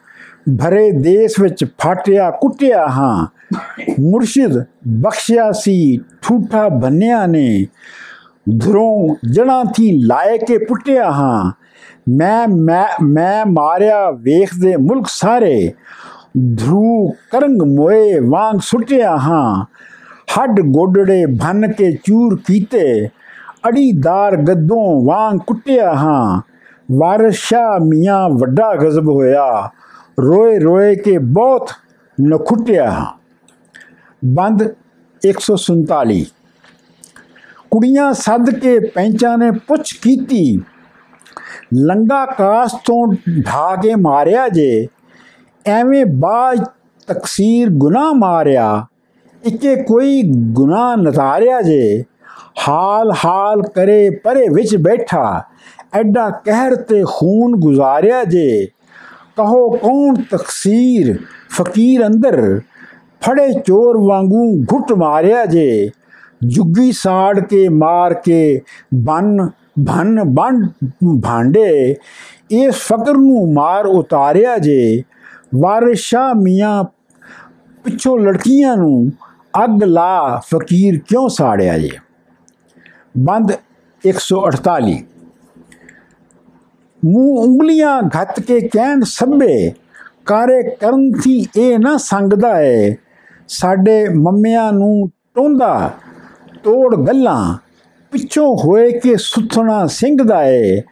[0.63, 3.27] ਭਰੇ ਦੇਸ਼ ਵਿੱਚ ਫਾਟਿਆ ਕੁੱਟਿਆ ਹਾਂ।
[4.01, 7.67] ਮੁਰਸ਼ਿਦ ਬਖਸ਼ਿਆ ਸੀ, ਠੂਠਾ ਬੰਨਿਆ ਨੇ।
[8.57, 11.53] ਧਰੋਂ ਜੜਾਂ ਥੀ ਲਾਏ ਕੇ ਪੁੱਟਿਆ ਹਾਂ।
[12.09, 15.73] ਮੈਂ ਮੈਂ ਮੈਂ ਮਾਰਿਆ ਵੇਖਦੇ ਮੁਲਕ ਸਾਰੇ।
[16.57, 19.65] ਧਰੂ ਕਰੰਗ ਮੋਏ ਵਾਂਗ ਸੁੱਟਿਆ ਹਾਂ।
[20.39, 23.09] ਹੱਡ ਗੋਡੜੇ ਭੰਨ ਕੇ ਚੂਰ ਕੀਤੇ।
[23.69, 26.43] ਅੜੀਦਾਰ ਗੱਦੋਂ ਵਾਂਗ ਕੁੱਟਿਆ ਹਾਂ।
[26.93, 29.71] ਵਾਰਸ਼ਾ ਮੀਆਂ ਵੱਡਾ ਗਜ਼ਬ ਹੋਇਆ।
[30.21, 31.71] ਰੋਏ ਰੋਏ ਕੇ ਬਹੁਤ
[32.29, 33.07] ਨਖੁੱਟਿਆ ਹਾਂ।
[34.25, 34.69] ਬੰਦ
[35.25, 36.25] 147
[37.71, 40.61] ਕੁੜੀਆਂ ਸੱਦ ਕੇ ਪੈਂਚਾਂ ਨੇ ਪੁੱਛ ਕੀਤੀ
[41.75, 43.07] ਲੰਗਾ ਕਾਸ ਤੋਂ
[43.41, 44.87] ਢਾ ਕੇ ਮਾਰਿਆ ਜੇ?
[45.67, 46.63] ਐਵੇਂ ਬਾਜ
[47.09, 48.87] ਤਕਸੀਰ ਗੁਨਾਹ ਮਾਰਿਆ,
[49.43, 52.05] ਇੱਕੇ ਕੋਈ ਗੁਨਾਹ ਨਤਾਰਿਆ ਜੇ?
[52.69, 55.43] ਹਾਲ ਹਾਲ ਕਰੇ ਪਰੇ ਵਿੱਚ ਬੈਠਾ,
[55.95, 58.67] ਐਡਾ ਕਹਿਰ ਤੇ ਖੂਨ ਗੁਜ਼ਾਰਿਆ ਜੇ?
[59.37, 61.17] ਕਹੋ ਕੌਣ ਤਕਸੀਰ?
[61.51, 62.61] ਫਕੀਰ ਅੰਦਰ
[63.23, 65.91] ਫੜੇ ਚੋਰ ਵਾਂਗੂ ਘੁੱਟ ਮਾਰਿਆ ਜੇ?
[66.47, 68.61] ਜੁੱਗੀ ਸਾੜ ਕੇ, ਮਾਰ ਕੇ,
[68.95, 69.51] ਬਨ,
[69.89, 70.69] ਭਨ ਬੰ
[71.23, 71.97] ਭਾਂਡੇ
[72.51, 75.03] ਇਸ ਫਕਰ ਨੂੰ ਮਾਰ ਉਤਾਰਿਆ ਜੇ।
[75.55, 76.85] ਵਾਰਿਸ਼ਾ ਮੀਆਂ
[77.85, 79.13] ਪਿੱਛੋਂ ਲੜਕੀਆਂ ਨੂੰ
[79.65, 81.91] ਅੱਗ ਲਾ ਫਕੀਰ ਕਿਉਂ ਸਾੜਿਆ ਜੇ?
[83.19, 83.53] ਬੰਦ
[84.07, 85.05] 148
[87.05, 89.73] ਮੂੰਹ ਉਂਗਲੀਆਂ ਘੱਤ ਕੇ ਕਹਿਣ ਸਭੇ,
[90.27, 92.97] ਕਾਰੇ ਕਰਨ ਥੀ ਇਹ ਨਾ ਸੰਗਦਾ ਏ।
[93.49, 95.91] ਸਾਡੇ ਮੰਮਿਆਂ ਨੂੰ ਟੋਂਦਾ
[96.65, 97.57] ਤੋੜ ਗੱਲਾਂ
[98.13, 100.83] ਪਿੱਛੋਂ ਹੋਏ ਕਿ ਸੁਥਣਾ ਸਿੰਘਦਾ ਏ।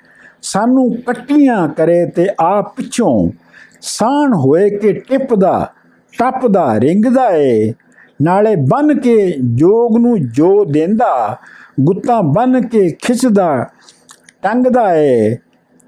[0.42, 3.30] ਸਾਨੂੰ ਕੱਟੀਆਂ ਕਰੇ ਤੇ ਆ ਪਿੱਛੋਂ।
[3.80, 5.72] ਸਾਣ ਹੋਏ ਕਿ ਟਿਪਦਾ
[6.18, 7.72] ਟੱਪਦਾ ਰਿੰਗਦਾ ਏ।
[8.22, 11.36] ਨਾਲੇ ਬਨ ਕੇ ਜੋਗ ਨੂੰ ਜੋ ਦਿੰਦਾ,
[11.80, 13.66] ਗੁੱਤਾਂ ਬਨ ਕੇ ਖਿੱਚਦਾ
[14.42, 15.34] ਟੰਗਦਾ ਏ।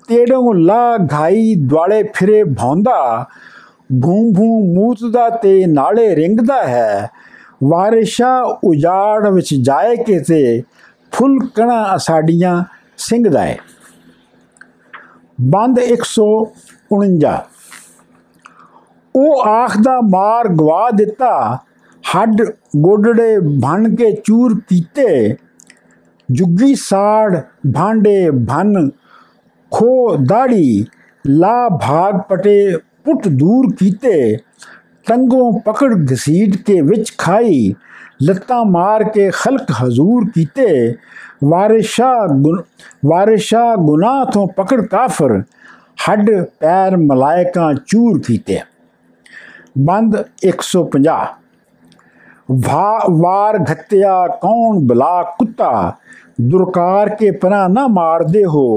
[0.09, 3.27] ਤੇੜੋਂ ਲਾ ਘਾਈ ਦੁਆਲੇ ਫਿਰੇ ਭੌਂਦਾ
[4.03, 7.11] ਭੂੰ ਭੂੰ ਮੂਤਦਾ ਤੇ ਨਾਲੇ ਰਿੰਗਦਾ ਹੈ।
[7.61, 10.63] ਵਾਰਿਸ਼ਾ ਉਜਾੜ ਵਿੱਚ ਜਾਏ ਕੇ ਤੇ
[11.13, 12.65] ਫੁੱਲ ਕਣਾ ਸਾਡੀਆਂ
[12.97, 13.59] ਸਿੰਘਦਾ ਹੈ
[15.41, 17.37] ਬੰਦ 149
[19.15, 21.59] ਉਹ ਆਖ ਦਾ ਮਾਰ ਗਵਾ ਦਿੱਤਾ,
[22.05, 22.43] ਹੱਡ
[22.77, 25.37] ਗੋਡੜੇ ਭੰਨ ਕੇ ਚੂਰ ਕੀਤੇ।
[26.29, 27.41] ਜੁਗੀ ਸਾੜ
[27.75, 28.91] ਭਾਂਡੇ ਭਨ
[29.73, 30.87] ਖੋ ਦਾੜੀ
[31.27, 34.37] ਲਾ ਭਾਗ ਪਟੇ ਪੁੱਟ ਦੂਰ ਕੀਤੇ।
[35.09, 37.75] ਟੰਗੋਂ ਪਕੜ ਘਸੀਟ ਕੇ ਵਿੱਚ ਖਾਈ
[38.23, 40.95] ਲੱਤਾਂ ਮਾਰ ਕੇ ਖਲਕ ਹਜ਼ੂਰ ਕੀਤੇ
[41.45, 42.13] ਵਾਰਿਸ਼ਾ
[43.07, 45.43] ਵਾਰਿਸ਼ਾ ਗੁਨਾਹ ਤੋਂ ਪਕੜ ਕਾਫਰ
[46.09, 48.61] ਹੱਡ ਪੈਰ ਮਲਾਇਕਾਂ ਚੂਰ ਕੀਤੇ
[49.79, 50.17] ਬੰਦ
[50.47, 51.17] 150
[52.63, 55.73] ਵਾ ਵਾਰ ਘਤਿਆ ਕੌਣ ਬਲਾ ਕੁੱਤਾ
[56.41, 58.69] ਦੁਰਕਾਰ ਕੇ ਪਨਾ ਨਾ ਮਾਰਦੇ ਹੋ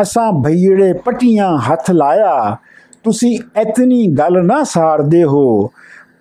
[0.00, 2.56] ਅਸਾਂ ਭਈੜੇ ਪਟੀਆਂ ਹੱਥ ਲਾਇਆ
[3.04, 5.70] ਤੁਸੀਂ ਇਤਨੀ ਗੱਲ ਨਾ ਸਾਰਦੇ ਹੋ।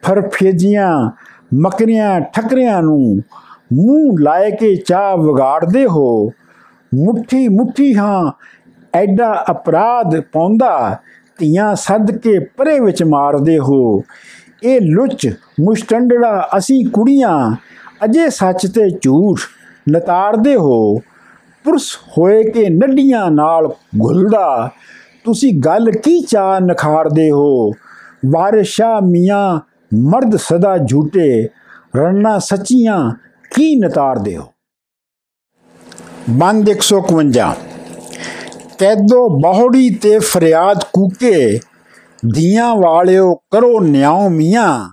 [0.03, 1.11] ਫਰਫੇਜੀਆਂ,
[1.53, 3.21] ਮਕਰੀਆਂ, ਠਕਰਿਆਂ ਨੂੰ
[3.73, 6.29] ਮੂੰਹ ਲਾਏ ਕੇ ਚਾਹ ਵਿਗਾੜਦੇ ਹੋ।
[6.95, 8.31] ਮੁੱਠੀ ਮੁੱਠੀ ਹਾਂ,
[8.93, 10.97] ਐਡਾ ਅਪਰਾਧ ਪਾਉਂਦਾ,
[11.37, 14.01] ਧੀਆਂ ਸੱਦ ਕੇ ਪਰੇ ਵਿੱਚ ਮਾਰਦੇ ਹੋ।
[14.63, 17.55] ਇਹ ਲੁੱਚ ਮੁਸ਼ਟੰਡੜਾ ਅਸੀਂ ਕੁੜੀਆਂ,
[18.05, 19.39] ਅਜੇ ਸੱਚ ਤੇ ਝੂਠ
[19.91, 20.95] ਨਤਾਰਦੇ ਹੋ।
[21.63, 23.67] ਪੁਰਸ ਹੋਏ ਕਿ ਨੱਡੀਆਂ ਨਾਲ
[24.03, 24.71] ਘੁਲਦਾ
[25.23, 27.71] ਤੁਸੀਂ ਗੱਲ ਕੀ ਚਾਹ ਨਖਾਰਦੇ ਹੋ?
[28.29, 29.59] ਵਾਰਿਸ਼ਾ ਮੀਆਂ
[29.97, 31.47] ਮਰਦ ਸਦਾ ਝੂਟੇ
[31.95, 33.11] ਰੰਨਾ ਸੱਚੀਆਂ
[33.55, 34.43] ਕੀ ਨਤਾਰਦੇ ਹੋ?
[36.29, 37.53] ਬੰਦ 151
[38.79, 41.59] ਕੈਦੋ ਬਹੁੜੀ ਤੇ ਫਰਿਆਦ ਕੂਕੇ
[42.33, 44.89] ਦੀਆਂ ਵਾਲਿਓ ਕਰੋ ਨਿਆਉ ਮੀਆਂ।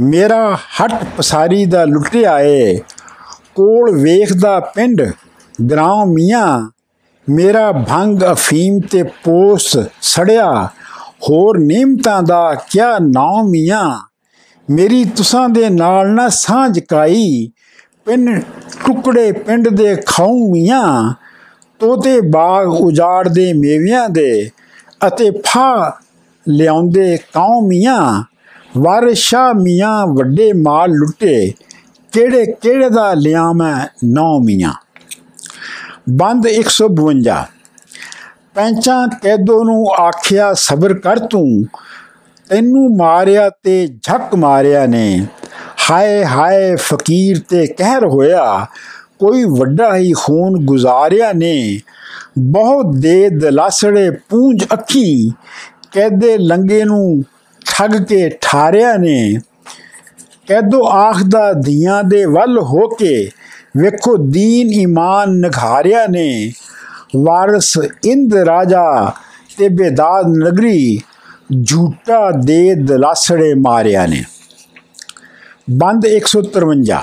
[0.00, 2.76] ਮੇਰਾ ਹੱਟ ਪਸਾਰੀ ਦਾ ਲੁੱਟਿਆ ਏ,
[3.54, 5.02] ਕੋਲ ਵੇਖਦਾ ਪਿੰਡ
[5.70, 6.70] ਗਰਾਉ ਮੀਆਂ।
[7.30, 10.68] ਮੇਰਾ ਭੰਗ ਅਫੀਮ ਤੇ ਪੋਸ ਸੜਿਆ,
[11.22, 13.98] ਹੋਰ ਨਿਮਤਾਂ ਦਾ ਕਿਆ ਨਾਮ ਮੀਆਂ?
[14.70, 17.50] ਮੇਰੀ ਤੁਸਾਂ ਦੇ ਨਾਲ ਨਾ ਸਾਂਝ ਕਾਈ,
[18.04, 18.40] ਪਿੰਨ
[18.86, 21.14] ਟੁਕੜੇ ਪਿੰਡ ਦੇ ਖਾਉ ਮੀਆਂ।
[21.78, 24.50] ਤੋਤੇ ਬਾਗ ਉਜਾੜ ਦੇ ਮੇਵਿਆਂ ਦੇ
[25.06, 25.98] ਅਤੇ ਫਾ
[26.48, 28.22] ਲਿਆਉਂਦੇ ਕਾਉ ਮੀਆਂ?
[28.78, 31.52] ਵਾਰਿਸ਼ਾ ਮੀਆਂ ਵੱਡੇ ਮਾਲ ਲੁੱਟੇ
[32.12, 34.72] ਕਿਹੜੇ ਕਿਹੜੇ ਦਾ ਲਿਆ ਮੈਂ ਨੌ ਮੀਆਂ?
[36.10, 37.44] ਬੰਦ 152
[38.54, 41.64] ਪੈਂਚਾਂ ਕੈਦੋ ਨੂੰ ਆਖਿਆ ਸਬਰ ਕਰ ਤੂੰ,
[42.48, 45.26] ਤੈਨੂੰ ਮਾਰਿਆ ਤੇ ਝੱਕ ਮਾਰਿਆ ਨੇ।
[45.90, 48.66] ਹਾਏ ਹਾਏ ਫਕੀਰ ਤੇ ਕਹਿਰ ਹੋਇਆ,
[49.18, 51.80] ਕੋਈ ਵੱਡਾ ਹੀ ਖੂਨ ਗੁਜ਼ਾਰਿਆ ਨੇ।
[52.38, 55.32] ਬਹੁਤ ਦੇ ਦਲਾਸੜੇ ਪੂੰਝ ਅੱਖੀ,
[55.92, 57.22] ਕੈਦੇ ਲੰਗੇ ਨੂੰ
[57.64, 59.38] ਠੱਗ ਕੇ ਠਾਰਿਆ ਨੇ।
[60.46, 63.30] ਕੈਦੋ ਆਖਦਾ ਦੀਆਂ ਦੇ ਵੱਲ ਹੋ ਕੇ
[63.76, 66.52] ਵੇਖੋ, ਦੀਨ ਈਮਾਨ ਨਖਾਰਿਆ ਨੇ।
[67.16, 69.12] ਵਾਰਸ ਇੰਦ ਰਾਜਾ
[69.58, 71.00] ਤੇ ਬੇਦਾਦ ਨਗਰੀ
[71.64, 74.24] ਝੂਟਾ ਦੇ ਦਲਾਸੜੇ ਮਾਰਿਆ ਨੇ।
[75.70, 77.02] ਬੰਦ 153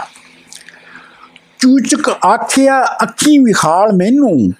[1.59, 4.51] ਚੂਚਕ ਆਖਿਆ, ਅੱਖੀ ਵਿਖਾਲ ਮੈਨੂੰ।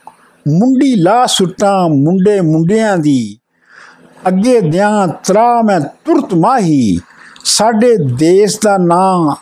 [0.48, 3.38] ਮੁੰਡੀ ਲਾ ਸੁੱਟਾਂ ਮੁੰਡੇ ਮੁੰਡਿਆਂ ਦੀ।
[4.28, 7.00] ਅੱਗੇ ਦਿਆਂ ਤਰਾ ਮੈਂ ਤੁਰਤ ਮਾਹੀ।
[7.46, 9.36] ਸਾਡੇ ਦੇਸ਼ ਦਾ ਨਾਂ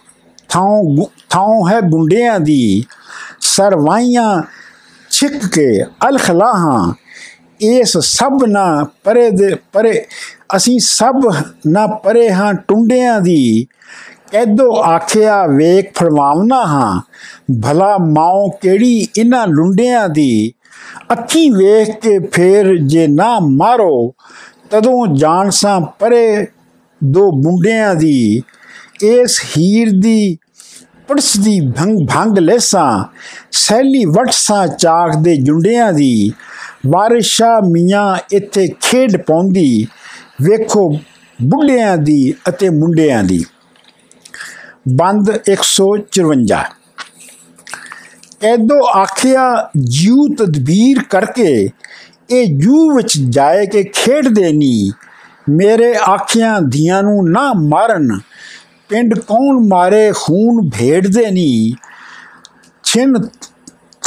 [0.52, 2.84] ਥਾਂ ਥਾਂ ਹੈ ਗੁੰਡਿਆਂ ਦੀ
[3.42, 4.42] ਸਰਵਾਈਆਂ
[5.10, 6.94] ਛਿੱਕ ਕੇ ਅਲਖਲਾਹਾਂ।
[7.62, 8.66] ਇਸ ਸਭ ਨਾ
[9.04, 10.06] ਪਰੇ ਦੇ ਪਰੇ
[10.56, 11.16] ਅਸੀਂ ਸਭ
[11.68, 13.68] ਨਾ ਪਰੇ ਹਾਂ ਟੁੰਡਿਆਂ ਦੀ।
[14.32, 17.02] ਕੈਦੋ ਆਖਿਆ, ਵੇਖ ਫਰਮਾਵਨਾ ਹਾਂ,
[17.64, 20.54] ਭਲਾ ਮਾਉ ਕਿਹੜੀ ਇਹਨਾਂ ਲੁੰਡਿਆਂ ਦੀ?
[21.12, 24.14] ਅੱਖੀ ਵੇਖ ਕੇ ਫੇਰ ਜੇ ਨਾ ਮਾਰੋ,
[24.70, 26.48] ਤਦੋਂ ਜਾਣਸਾਂ ਪਰੇ
[27.04, 28.42] ਦੋ ਮੁੰਡਿਆਂ ਦੀ।
[29.04, 30.38] ਇਸ ਹੀਰ ਦੀ
[31.08, 33.06] ਪੜਸ ਦੀ ਭੰਗ ਭੰਗ ਲੈਸਾਂ,
[33.52, 36.32] ਸੈਲੀ ਵਟਸਾਂ ਚਾਕ ਦੇ ਜੁੰਡਿਆਂ ਦੀ
[36.88, 39.88] ਵਾਰਿਸ਼ਾ ਮੀਆਂ ਇੱਥੇ ਖੇਡ ਪਾਉਂਦੀ,
[40.42, 41.00] ਵੇਖੋ
[41.44, 43.46] ਬੁੱਢਿਆਂ ਦੀ ਅਤੇ ਮੁੰਡਿਆਂ ਦੀ।
[44.90, 46.64] ਬੰਦ 154
[48.42, 51.70] ਕੈਦੋ ਆਖਿਆ ਜੂ ਤਦਬੀਰ ਕਰਕੇ
[52.30, 54.92] ਇਹ ਜੂ ਵਿੱਚ ਜਾਏ ਕੇ ਖੇਡਦੇ ਨਹੀਂ
[55.50, 58.20] ਮੇਰੇ ਆਖਿਆਂ ਧੀਆਂ ਨੂੰ ਨਾ ਮਾਰਨ।
[58.92, 61.74] ਪਿੰਡ ਕੌਣ ਮਾਰੇ ਖੂਨ ਭੇੜਦੇ ਨਹੀਂ
[62.84, 63.14] ਛਿਨ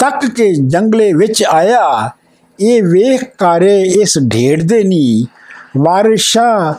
[0.01, 2.11] ਤੱਕ ਕੇ ਜੰਗਲੇ ਵਿੱਚ ਆਇਆ।
[2.61, 5.27] ਇਹ ਵੇਖ ਕਾਰੇ ਇਸ ਢੇੜਦੇ ਨਹੀਂ
[5.79, 6.75] ਵਾਰਿਸ਼ਾ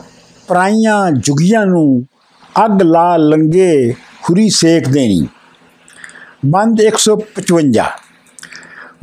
[0.48, 2.04] ਪ੍ਰਾਈਆਂ ਜੁਗੀਆਂ ਨੂੰ
[2.64, 5.26] ਅੱਗ ਲਾ ਲੰਗੇ ਖੁਰੀ ਸੇਕ ਦੇਣੀ।
[6.46, 7.90] ਬੰਦ 155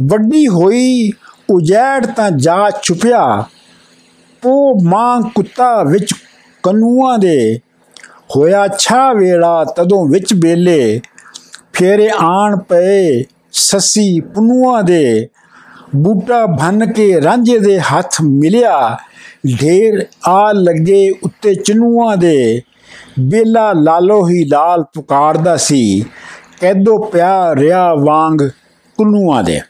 [0.01, 1.11] ਵੱਡੀ ਹੋਈ
[1.49, 3.43] ਉਜੈੜ ਤਾਂ ਜਾ ਛੁਪਿਆ।
[4.41, 6.13] ਪੋ ਮਾਂ ਕੁੱਤਾ ਵਿੱਚ
[6.63, 7.59] ਕਨੂਆਂ ਦੇ
[8.37, 11.01] ਹੋਇਆ ਛਾ ਵੇਲਾ ਤਦੋਂ ਵਿੱਚ ਬੇਲੇ
[11.73, 15.27] ਫੇਰੇ ਆਣ ਪਏ ਸੱਸੀ ਪੁਨੂਆਂ ਦੇ।
[15.95, 18.97] ਬੂਟਾ ਭੰਨ ਕੇ ਰਾਂਝੇ ਦੇ ਹੱਥ ਮਿਲਿਆ।
[19.61, 22.61] ਢੇਰ ਆ ਲੱਗੇ ਉੱਤੇ ਚਨੂਆਂ ਦੇ।
[23.19, 26.05] ਬੇਲਾ ਲਾਲੋ ਹੀ ਲਾਲ ਪੁਕਾਰਦਾ ਸੀ।
[26.61, 28.49] ਕੈਦੋ ਪਿਆ ਰਿਆ ਵਾਂਗ
[28.97, 29.61] ਕੁਨੂਆਂ ਦੇ।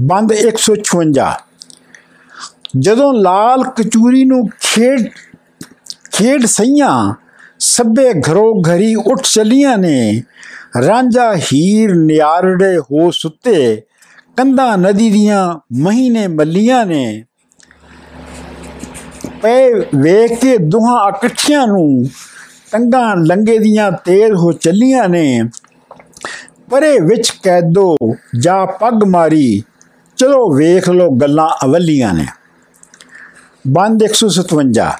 [0.00, 1.30] ਬੰਦ 156
[2.78, 5.08] ਜਦੋਂ ਲਾਲ ਕਚੂਰੀ ਨੂੰ ਖੇਡ
[6.12, 7.14] ਖੇਡ ਸਈਆਂ
[7.60, 10.22] ਸਭੇ ਘਰੋ ਘਰੀ ਉੱਠ ਚਲੀਆਂ ਨੇ।
[10.86, 13.82] ਰਾਂਝਾ ਹੀਰ ਨਿਆਰੜੇ ਹੋ ਸੁੱਤੇ।
[14.36, 17.24] ਕੰਧਾਂ ਨਦੀ ਦੀਆਂ ਮਹੀਨੇ ਮੱਲੀਆਂ ਨੇ।
[19.42, 22.04] ਪਏ ਵੇਖ ਕੇ ਦੁਹਾਂ ਇਕੱਠਿਆਂ ਨੂੰ
[22.72, 25.42] ਟੰਗਾਂ ਲੰਗੇ ਦੀਆਂ ਤੇਜ਼ ਹੋ ਚੱਲੀਆਂ ਨੇ।
[26.70, 27.96] ਪਰੇ ਵਿੱਚ ਕੈਦੋ
[28.38, 29.62] ਜਾ ਪੱਗ ਮਾਰੀ।
[30.16, 32.26] ਚਲੋ ਵੇਖ ਲੋ ਗੱਲਾਂ ਅਵਲੀਆਂ ਨੇ।
[33.68, 34.92] ਬੰਦ 157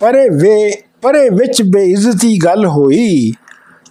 [0.00, 3.32] ਪਰੇ ਵੇ ਪਰੇ ਵਿੱਚ ਬੇਇੱਜ਼ਤੀ ਗੱਲ ਹੋਈ।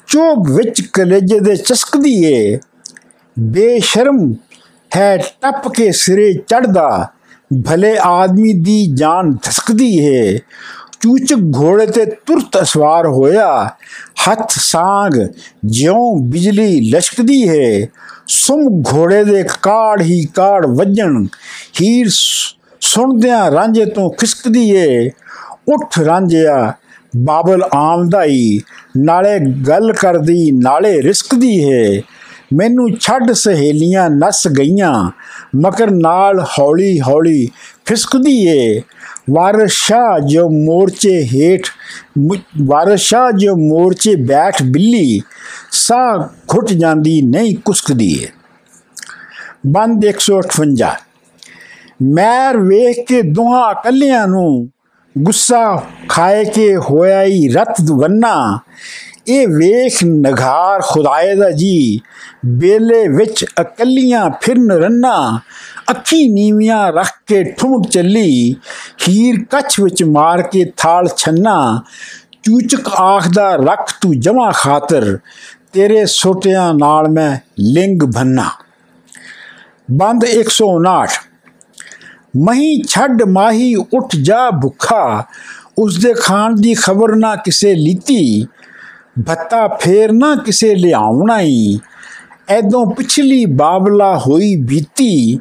[0.08, 2.58] ਚੋਬ ਵਿੱਚ ਕਲੇਜੇ ਦੇ ਚਸਕਦੀ ਏ
[3.38, 4.34] ਬੇਸ਼ਰਮ
[4.96, 7.08] ਹੈ ਟੱਪ ਕੇ ਸਿਰੇ ਚੜਦਾ
[7.68, 10.38] ਭਲੇ ਆਦਮੀ ਦੀ ਜਾਨ ਧਸਕਦੀ ਹੈ
[11.02, 13.70] ਚੂਚਕ ਘੋੜੇ ਤੇ ਤੁਰਤ ਸਵਾਰ ਹੋਇਆ।
[14.24, 15.12] ਹੱਥ ਸਾਗ
[15.66, 17.88] ਜਿਉਂ ਬਿਜਲੀ ਲਸ਼ਕਦੀ ਹੈ
[18.28, 21.24] ਸੁਮ ਘੋੜੇ ਦੇ ਕਾੜ ਹੀ ਕਾੜ ਵੱਜਣ।
[21.82, 25.10] ਹੀਰ ਸੁਣਦਿਆਂ ਰਾਂਝੇ ਤੋਂ ਖਿਸਕਦੀ ਏ
[25.74, 26.74] ਉੱਠ ਰਾਂਝਿਆ
[27.18, 28.60] ਬਾਬਲ ਆਮਦਾਈ
[28.98, 32.02] ਨਾਲੇ ਗੱਲ ਕਰਦੀ, ਨਾਲੇ ਰਿਸਕਦੀ ਹੈ
[32.54, 35.12] ਮੈਨੂੰ ਛੱਡ ਸਹੇਲੀਆਂ ਨਸ ਗਈਆਂ
[35.56, 37.50] ਮਕਰ ਨਾਲ ਹੌਲੀ ਹੌਲੀ
[37.86, 38.82] ਫਿਸਕਦੀ ਏ।
[39.30, 41.62] ਵਾਰਸ਼ਾ ਜੋ ਮੋਰਚੇ ਹੇਠ
[42.62, 45.22] ਵਾਰਸ਼ਾ ਜੋ ਮੋਰਚੇ ਬੈਠ ਬਿੱਲੀ
[45.72, 48.28] ਸਾ ਘੁੱਟ ਜਾਂਦੀ, ਨਹੀਂ ਕੁਸਕਦੀ ਏ।
[49.68, 50.96] ਬੰਦ 158
[52.02, 54.70] ਮੈਰ ਵੇਖ ਕੇ ਦੋਹਾਂ ਇਕੱਲਿਆਂ ਨੂੰ
[55.18, 58.60] ਗੁੱਸਾ ਖਾਏ ਕੇ ਹੋਇਆ ਹੀ ਰਤ ਵੰਨਾ।
[59.28, 62.00] ਇਹ ਵੇਖ ਨਗਾਰ ਖੁਦਾਏ ਦਾ ਜੀ,
[62.46, 65.40] ਬੇਲੇ ਵਿੱਚ ਇਕੱਲੀਆਂ ਫਿਰਨ ਰੰਨਾ।
[65.92, 68.56] ਅੱਖੀ ਨੀਵੀਆਂ ਰੱਖ ਕੇ ਠੁਮਕ ਚੱਲੀ,
[69.08, 71.84] ਹੀਰ ਕੱਛ ਵਿੱਚ ਮਾਰ ਕੇ ਥਾਲ ਛੰਨਾ।
[72.44, 75.18] ਚੂਚਕ ਆਖਦਾ ਰੱਖ ਤੂੰ ਜਮਾ ਖਾਤਰ,
[75.74, 78.50] ਤੇਰੇ ਸੋਟਿਆਂ ਨਾਲ ਮੈਂ ਲਿੰਗ ਭੰਨਾ
[79.92, 81.20] ਬੰਦ 159
[82.38, 85.24] ਮਹੀਂ ਛੱਡ ਮਾਹੀ ਉੱਠ ਜਾ ਭੁੱਖਾ।
[85.78, 88.46] ਉਸ ਦੇ ਖਾਣ ਦੀ ਖਬਰ ਨਾ ਕਿਸੇ ਲੀਤੀ,
[89.28, 91.80] ਭੱਤਾ ਫੇਰ ਨਾ ਕਿਸੇ ਲਿਆਉਣਾ ਈ
[92.50, 95.40] ਐਦੋਂ ਪਿਛਲੀ ਬਾਬਲਾ ਹੋਈ ਬੀਤੀ,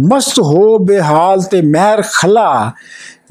[0.00, 2.72] ਮਸਤ ਹੋ ਬੇਹਾਲ ਤੇ ਮਹਿਰ ਖਲਾ,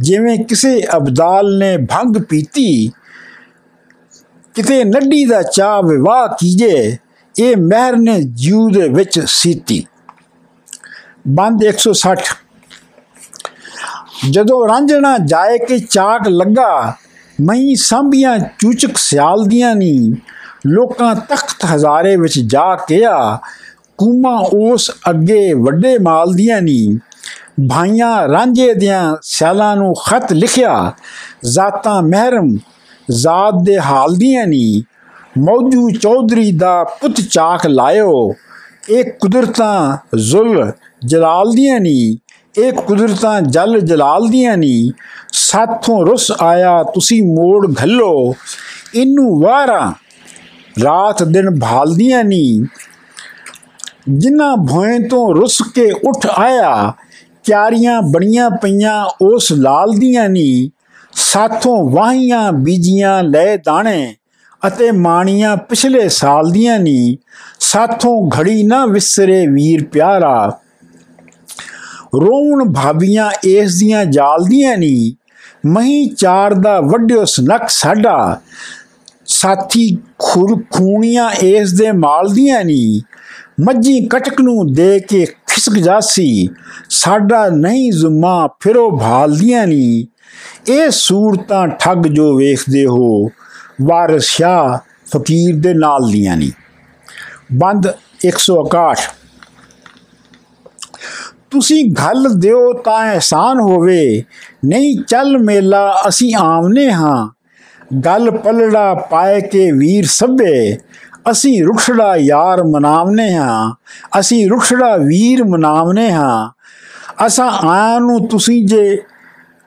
[0.02, 2.92] ਜਿਵੇਂ ਕਿਸੇ ਅਬਦਾਲ ਨੇ ਭੰਗ ਪੀਤੀ।
[4.56, 6.98] ਕਿਤੇ ਨੱਡੀ ਦਾ ਚਾਹ ਵਿਵਾਹ ਕੀਜੇ,
[7.40, 9.86] ਇਹ ਮਹਿਰ ਨੇ ਜੀਉ ਦੇ ਵਿੱਚ ਸੀਤੀ।
[11.28, 12.41] ਬੰਦ 160
[14.30, 16.96] ਜਦੋਂ ਰਾਂਝਣਾ ਜਾਏ ਕਿ ਚਾਕ ਲੱਗਾ
[17.42, 20.12] ਮਈ ਸੰਭੀਆਂ ਚੂਚਕ ਸਿਆਲ ਦੀਆਂ ਨਹੀਂ
[20.68, 23.40] ਲੋਕਾਂ ਤਖਤ ਹਜ਼ਾਰੇ ਵਿੱਚ ਜਾ ਕਿਆ,
[23.98, 26.98] ਕੂਮਾ ਉਸ ਅੱਗੇ ਵੱਡੇ ਮਾਲ ਦੀਆਂ ਨਹੀਂ
[27.70, 30.94] ਭਾਈਆਂ ਰਾਂਝੇ ਦੀਆਂ ਸਿਆਲਾਂ ਨੂੰ ਖਤ ਲਿਖਿਆ,
[31.46, 32.56] ਜ਼ਾਤਾਂ ਮਹਿਰਮ
[33.12, 34.82] ਜ਼ਾਤ ਦੇ ਹਾਲ ਦੀਆਂ ਨਹੀਂ
[35.40, 38.34] ਮੌਜੂ ਚੌਧਰੀ ਦਾ ਪੁੱਤ ਚਾਕ ਲਾਇਓ,
[38.90, 40.72] ਇਹ ਕੁਦਰਤਾਂ ਜ਼ੁਲ
[41.06, 42.18] ਜਲਾਲ ਦੀਆਂ ਨਹੀਂ
[42.56, 44.92] ਇਹ ਕੁਦਰਤਾਂ ਜਲ ਜਲਾਲ ਦੀਆਂ ਨਹੀਂ
[45.34, 48.34] ਸਾਥੋਂ ਰੁਸ ਆਇਆ ਤੁਸੀਂ ਮੋੜ ਘੱਲੋ,
[48.96, 49.92] ਇਹਨੂੰ ਵਾਰਾਂ,
[50.84, 52.66] ਰਾਤ ਦਿਨ ਭਾਲਦੀਆਂ ਨਹੀਂ
[54.10, 56.94] ਜਿਨ੍ਹਾਂ ਭੋਏ ਤੋਂ ਰੁਸ ਕੇ ਉੱਠ ਆਇਆ,
[57.44, 60.70] ਕਿਆਰੀਆਂ ਬਣੀਆਂ ਪਈਆਂ ਉਸ ਲਾਲ ਦੀਆਂ ਨਹੀਂ
[61.14, 64.14] ਸਾਥੋਂ ਵਾਹੀਆਂ ਬੀਜੀਆਂ ਲੈ ਦਾਣੇ
[64.68, 67.16] ਅਤੇ ਮਾਣੀਆਂ ਪਿਛਲੇ ਸਾਲ ਦੀਆਂ ਨਹੀਂ
[67.60, 70.60] ਸਾਥੋਂ ਘੜੀ ਨਾ ਵਿਸਰੇ ਵੀਰ ਪਿਆਰਾ।
[72.16, 75.12] ਰੋਣ ਭਾਬੀਆਂ ਇਸ ਦੀਆਂ ਜਾਲਦੀਆਂ ਨਹੀਂ
[75.68, 78.42] ਮਹੀ ਚਾਰ ਦਾ ਵੱਡਿਓ ਸਨਕ ਸਾਡਾ।
[79.26, 83.02] ਸਾਥੀ ਖੁਰ ਖੂਣੀਆਂ ਇਸ ਦੇ ਮਾਲ ਦੀਆਂ ਨਹੀਂ
[83.64, 86.50] ਮੱਜੀ ਕਟਕ ਨੂੰ ਦੇ ਕੇ ਖਿਸਕ ਜਾਸੀ।
[86.90, 90.06] ਸਾਡਾ ਨਹੀਂ ਜ਼ੁਮਾ ਫਿਰੋ ਭਾਲਦੀਆਂ ਨਹੀਂ
[90.72, 93.30] ਇਹ ਸੂਰਤਾਂ ਠੱਗ ਜੋ ਵੇਖਦੇ ਹੋ,
[93.82, 94.78] ਵਾਰਿਸ ਸ਼ਾਹ
[95.10, 96.52] ਫਕੀਰ ਦੇ ਨਾਲ ਦੀਆਂ ਨਹੀਂ
[97.54, 97.88] ਬੰਦ
[98.26, 99.08] 161
[101.52, 104.24] ਤੁਸੀਂ ਗੱਲ ਦਿਓ ਤਾਂ ਅਹਿਸਾਨ ਹੋਵੇ।
[104.66, 107.30] ਨਹੀਂ, ਚੱਲ ਮੇਲਾ, ਅਸੀਂ ਆਮਨੇ ਹਾਂ।
[108.06, 110.78] ਗੱਲ ਪਲੜਾ ਪਾਏ ਕੇ ਵੀਰ ਸਭੇ।
[111.32, 113.74] ਅਸੀਂ ਰੁਖੜਾ ਯਾਰ ਮਨਾਵਨੇ ਹਾਂ।
[114.20, 116.50] ਅਸੀਂ ਰੁਖੜਾ ਵੀਰ ਮਨਾਵਨੇ ਹਾਂ।
[117.26, 119.04] ਅਸਾਂ ਆਇਆਂ ਨੂੰ ਤੁਸੀਂ ਜੇ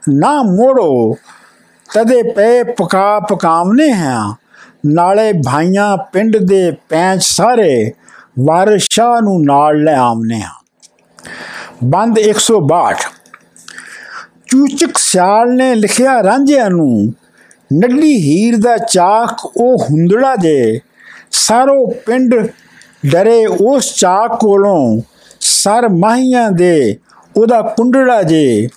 [0.08, 1.16] ਨਾ ਮੋੜੋ,
[1.94, 4.34] ਤਦੇ ਪੈ ਪਕਾ ਪਕਾਵਨੇ ਹਾਂ।
[4.86, 7.92] ਨਾਲੇ ਭਾਈਆਂ ਪਿੰਡ ਦੇ ਪੈਂਚ ਸਾਰੇ
[8.40, 10.64] ਵਾਰਿਸ਼ਾ ਨੂੰ ਨਾਲ ਲੈ ਆਵਨੇ ਹਾਂ।
[11.84, 12.94] ਬੰਦ 162
[14.46, 17.14] ਚੂਚਕ ਸਿਆਲ ਨੇ ਲਿਖਿਆ ਰਾਂਝਿਆਂ ਨੂੰ
[17.72, 20.80] ਨੱਡੀ ਹੀਰ ਦਾ ਚਾਕ ਉਹ ਹੁੰਦੜਾ ਦੇ,
[21.30, 22.34] ਸਾਰੋ ਪਿੰਡ
[23.06, 25.02] ਡਰੇ ਉਸ ਚਾਕ ਕੋਲੋਂ,
[25.40, 26.96] ਸਰ ਮਾਹੀਆਂ ਦੇ
[27.36, 28.68] ਉਹਦਾ ਕੁੰਡੜਾ ਜੇ।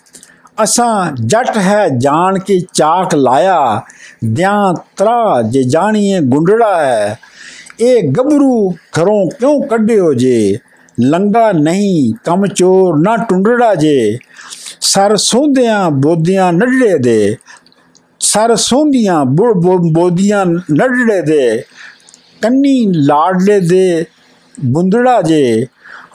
[0.63, 3.82] ਅਸਾਂ ਜੱਟ ਹੈ ਜਾਣ ਕੇ ਚਾਕ ਲਾਇਆ,
[4.26, 7.20] ਦਿਆਂ ਤਰਾ ਜੇ ਜਾਣੀਏ ਗੁੰਡੜਾ ਹੈ।
[7.80, 10.58] ਇਹ ਗੱਭਰੂ ਘਰੋਂ ਕਿਉਂ ਕੱਢਿਓ ਜੇ?
[11.01, 14.17] ਲੰਗਾ ਨਹੀਂ, ਕਮ ਚੋਰ ਨਾ ਟੁੰਡੜਾ ਜੇ।
[14.81, 17.36] ਸਰ ਸੋਂਦਿਆਂ ਬੋਦੀਆਂ ਨੱਡੇ ਦੇ।
[18.19, 21.63] ਸਰ ਸੋਂਦੀਆਂ ਬੋਦੀਆਂ ਨੱਡੇ ਦੇ।
[22.41, 24.05] ਕੰਨੀ ਲਾੜਲੇ ਦੇ
[24.65, 25.67] ਬੁੰਦੜਾ ਜੇ।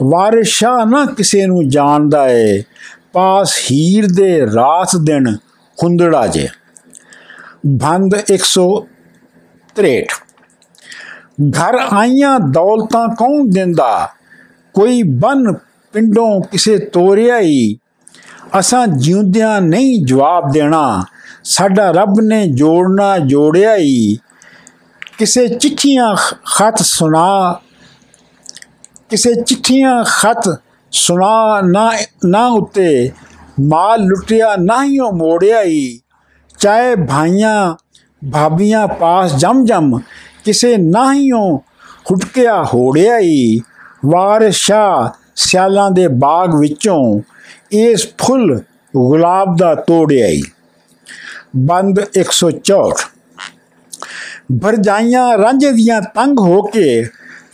[0.03, 2.63] ਵਾਰਿਸ਼ਾ ਨਾ ਕਿਸੇ ਨੂੰ ਜਾਣਦਾ ਏ।
[3.13, 5.37] ਪਾਸ ਹੀਰ ਦੇ ਰਾਤ ਦਿਨ
[5.77, 6.47] ਖੁੰਦੜਾ ਜੇ।
[7.67, 10.05] ਬੰਦ 163
[11.49, 14.09] ਘਰ ਆਈਆਂ ਦੌਲਤਾਂ ਕੌਣ ਦਿੰਦਾ?
[14.73, 15.53] ਕੋਈ ਬਨ
[15.93, 17.77] ਪਿੰਡੋਂ ਕਿਸੇ ਤੋਰਿਆ ਹੀ
[18.59, 21.03] ਅਸਾਂ ਜਿਉਂਦਿਆਂ ਨਹੀਂ ਜਵਾਬ ਦੇਣਾ।
[21.43, 24.17] ਸਾਡਾ ਰੱਬ ਨੇ ਜੋੜਨਾ ਜੋੜਿਆ ਹੀ।
[25.17, 26.15] ਕਿਸੇ ਚਿੱਠੀਆਂ
[26.55, 27.59] ਖਤ ਸੁਣਾ,
[29.09, 31.91] ਕਿਸੇ ਚਿੱਠੀਆਂ ਖਤ ਸੁਣਾ ਨਾ
[32.25, 33.11] ਨਾ ਉਤੇ
[33.59, 35.99] ਮਾਲ ਲੁੱਟਿਆ ਨਹੀਂ ਉਹ ਮੋੜਿਆ ਹੀ।
[36.59, 37.75] ਚਾਹੇ ਭਾਈਆਂ,
[38.31, 39.99] ਭਾਬੀਆਂ ਪਾਸ ਜਮ ਜਮ
[40.45, 41.57] ਕਿਸੇ ਨਾ ਨਾਹੀਓ
[42.11, 43.61] ਹੁਟਕਿਆ ਹੋੜਿਆ ਹੀ।
[44.05, 47.21] ਵਾਰਿਸ਼ਾ ਸਿਆਲਾਂ ਦੇ ਬਾਗ ਵਿੱਚੋਂ
[47.71, 48.61] ਇਸ ਫੁੱਲ
[48.95, 50.43] ਗੁਲਾਬ ਦਾ ਤੋੜਿਆ ਹੀ
[51.55, 53.05] ਬੰਦ 164
[54.63, 57.03] ਭਰਜਾਈਆਂ ਰਾਂਝੇ ਦੀਆਂ ਤੰਗ ਹੋ ਕੇ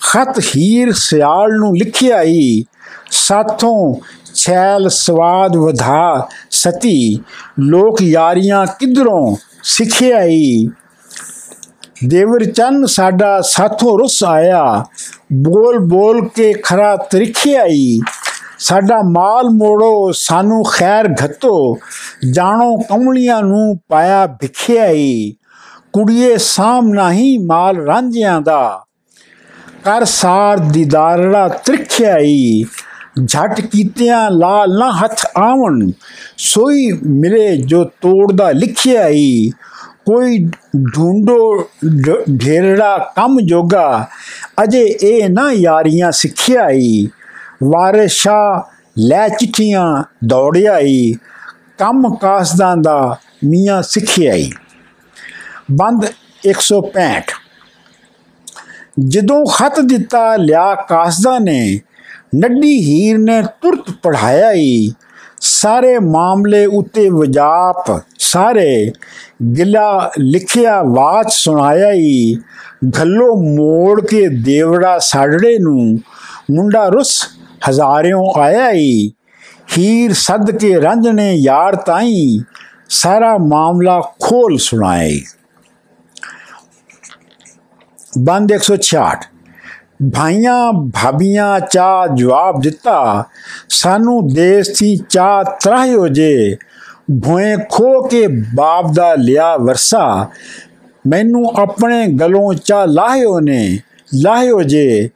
[0.02, 2.66] ਖਤ ਹੀਰ ਸਿਆਲ ਨੂੰ ਲਿਖਿਆ ਹੀ
[3.12, 3.96] ਸਾਥੋਂ
[4.36, 7.20] ਛੈਲ ਸਵਾਦ ਵਧਾ ਸਤੀ,
[7.60, 10.70] ਲੋਕ ਯਾਰੀਆਂ ਕਿਧਰੋਂ ਸਿੱਖਿਆ ਹੀ
[12.08, 14.86] ਦੇਵਰ ਚੰਨ ਸਾਡਾ ਸਾਥੋਂ ਰੁੱਸ ਆਇਆ।
[15.34, 18.00] ਬੋਲ ਬੋਲ ਕੇ ਖਰਾ ਤਰੀਖਿਆ ਹੀ
[18.60, 21.78] ਸਾਡਾ ਮਾਲ ਮੋੜੋ, ਸਾਨੂੰ ਖੈਰ ਘਤੋ।
[22.32, 25.36] ਜਾਣੋ ਕਮਲੀਆਂ ਨੂੰ ਪਾਇਆ ਭਿਖਿਆ ਹੀ
[25.94, 28.86] ਕੁੜੀਏ ਸਾਮ ਨਹੀਂ ਮਾਲ ਰਾਂਝਿਆਂ ਦਾ।
[29.84, 32.64] ਕਰ ਸਾਰ ਦੀਦਾਰੜਾ ਤ੍ਰਿਖਿਆਈ
[33.28, 35.92] ਝਟ ਕੀਤਿਆਂ ਲਾਲ ਨਾ ਹੱਥ ਆਵਣ।
[36.38, 39.52] ਸੋਈ ਮਿਲੇ ਜੋ ਤੋੜਦਾ ਲਿਖਿਆ ਹੀ
[40.10, 40.38] ਕੋਈ
[40.96, 41.70] ਢੂੰਡੋ
[42.46, 44.08] ਢੇਰੜਾ ਕੰਮ ਜੋਗਾ
[44.64, 47.10] ਅਜੇ ਇਹ ਨਾ ਯਾਰੀਆਂ ਸਿੱਖਿਆ ਹੀ
[47.64, 48.70] ਵਾਰਿਸ਼ਾ
[49.00, 51.14] ਲੈ ਚਿੱਠੀਆਂ ਦੌੜਿਆ ਹੀ
[51.78, 54.52] ਕੰਮ ਕਾਸਦਾਂ ਦਾ ਮੀਆਂ ਸਿੱਖਿਆ ਹੀ
[55.72, 56.06] ਬੰਦ
[56.50, 57.36] 165
[59.10, 61.80] ਜਦੋਂ ਖਤ ਦਿੱਤਾ ਲਿਆ ਕਾਸਦਾ ਨੇ
[62.36, 64.94] ਨੱਡੀ ਹੀਰ ਨੇ ਤੁਰਤ ਪੜਾਇਆ ਹੀ
[65.42, 68.92] ਸਾਰੇ ਮਾਮਲੇ ਉੱਤੇ ਵਜਾਪ, ਸਾਰੇ
[69.58, 72.36] ਗਿਲਾ ਲਿਖਿਆ ਬਾਤ ਸੁਣਾਇਆ ਹੀ
[73.02, 76.00] ਘੱਲੋ ਮੋੜ ਕੇ ਦੇਵੜਾ ਸਾੜੜੇ ਨੂੰ।
[76.52, 77.28] ਮੁੰਡਾ ਰੁੱਸ
[77.70, 79.12] ਹਜ਼ਾਰਿਓਂ ਆਇਆ ਹੀ
[79.78, 82.44] ਹੀਰ ਸੱਦ ਕੇ ਰੰਜਣੇ ਯਾਰ ਤਾਈ।
[82.90, 85.20] ਸਾਰਾ ਮਾਮਲਾ ਖੋਲ ਸੁਣਾਏ
[88.20, 89.28] ਬੰਦ 166
[90.14, 93.24] ਭਾਈਆਂ ਭਾਬੀਆਂ ਚਾ ਜਵਾਬ ਦਿੱਤਾ।
[93.70, 96.58] ਸਾਨੂੰ ਦੇਸ ਦੀ ਚਾ ਤਰਾਹਿਓ ਜੇ।
[97.18, 100.28] ਭੋਏ ਖੋ ਕੇ ਬਾਪ ਦਾ ਲਿਆ ਵਰਸਾ।
[101.08, 103.80] ਮੈਨੂੰ ਆਪਣੇ ਗਲੋਂ ਚਾ ਲਾਹਿਓ ਨੇ
[104.16, 105.10] ਲਾਹਿਓ ਜੇ।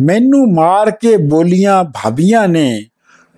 [0.00, 2.84] ਮੈਨੂੰ ਮਾਰ ਕੇ ਬੋਲੀਆਂ ਭਾਬੀਆਂ ਨੇ।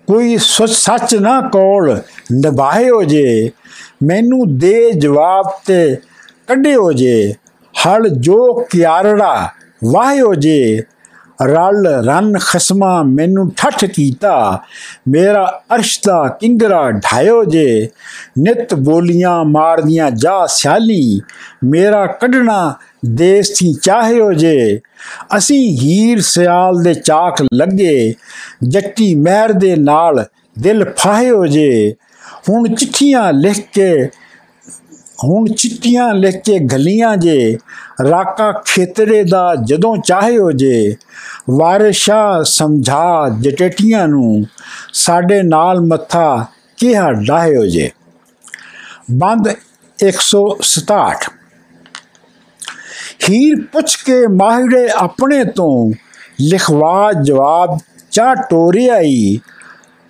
[0.07, 0.37] ਕੋਈ
[0.67, 2.01] ਸੱਚ ਨਾ ਕੋਲ
[2.31, 3.51] ਨਿਭਾਇਓ ਜੇ।
[4.03, 5.95] ਮੈਨੂੰ ਦੇ ਜਵਾਬ ਤੇ
[6.47, 7.33] ਕੱਢਿਓ ਜੇ।
[7.87, 9.49] ਹਲ ਜੋ ਕਿਆਰੜਾ
[9.91, 10.81] ਵਾਹਿਓ ਜੇ।
[11.45, 14.59] ਰਲ ਰਨ ਖਸਮਾ ਮੈਨੂੰ ਠੱਠ ਕੀਤਾ।
[15.07, 17.89] ਮੇਰਾ ਅਰਸ਼ ਦਾ ਕਿੰਗਰਾ ਢਾਇਓ ਜੇ।
[18.39, 21.21] ਨਿਤ ਬੋਲੀਆਂ ਮਾਰਦੀਆਂ ਜਾ ਸਿਆਲੀ।
[21.63, 22.73] ਮੇਰਾ ਕੱਢਣਾ
[23.05, 24.79] ਦੇਸ ਦੀ ਚਾਹਿਓ ਜੇ।
[25.37, 28.13] ਅਸੀਂ ਹੀਰ ਸਿਆਲ ਦੇ ਚਾਕ ਲੱਗੇ।
[28.67, 30.25] ਜੱਟੀ ਮਹਿਰ ਦੇ ਨਾਲ
[30.59, 31.95] ਦਿਲ ਫਾਹਿਓ ਜੇ।
[32.49, 34.09] ਹੁਣ ਚਿੱਠੀਆਂ ਲਿਖ ਕੇ
[35.23, 37.57] ਹੁਣ ਚਿੱਟੀਆਂ ਲਿਖ ਕੇ ਗਲੀਆਂ ਜੇ,
[38.09, 40.95] ਰਾਕਾ ਖੇਤਰੇ ਦਾ ਜਦੋਂ ਚਾਹਿਓ ਜੇ,
[41.49, 44.45] ਵਾਰਿਸ਼ਾ ਸਮਝਾ ਜਟੇਟੀਆਂ ਨੂੰ,
[44.93, 46.45] ਸਾਡੇ ਨਾਲ ਮੱਥਾ
[46.77, 47.91] ਕਿਹਾ ਡਾਹਿਓ ਜੇ।
[49.11, 49.47] ਬੰਦ
[49.99, 51.29] 167
[53.29, 55.91] ਹੀਰ ਪੁੱਛ ਕੇ ਮਾਹਿਰੇ ਆਪਣੇ ਤੋਂ
[56.41, 57.77] ਲਿਖਵਾ ਜਵਾਬ
[58.11, 59.39] ਚਾ ਟੋਰਿਆਈ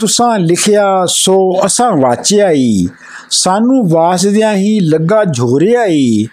[0.01, 1.35] ਤੁਸਾਂ ਲਿਖਿਆ ਸੋ
[1.65, 2.87] ਅਸਾਂ ਵਾਚਿਆਈ
[3.29, 6.27] ਸਾਨੂੰ ਵਾਸਦਿਆਂ ਹੀ ਲੱਗਾ ਝੋਰਿਆਈ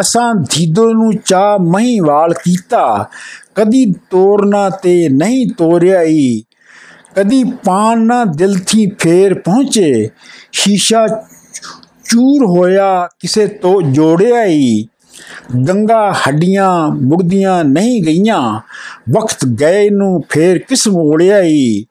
[0.00, 3.10] ਅਸਾਂ ਧੀਦੋ ਨੂੰ ਚਾ ਮਹੀਵਾਲ ਕੀਤਾ।
[3.54, 6.42] ਕਦੀ ਤੋਰਨਾ ਤੇ ਨਹੀਂ ਤੋਰਿਆਈ
[7.16, 10.08] ਕਦੀ ਪਾਣ ਨਾ ਦਿਲ ਥੀ ਫੇਰ ਪਹੁੰਚੇ।
[10.52, 11.06] ਸ਼ੀਸ਼ਾ
[12.10, 14.86] ਚੂਰ ਹੋਇਆ ਕਿਸੇ ਤੋਂ ਜੋੜਿਆਈ
[15.68, 18.60] ਗੰਗਾ ਹੱਡੀਆਂ ਮੁੜਦੀਆਂ ਨਹੀਂ ਗਈਆਂ।
[19.12, 21.84] ਵਕਤ ਗਏ ਨੂੰ ਫੇਰ ਕਿਸ ਮੋੜਿਆਈ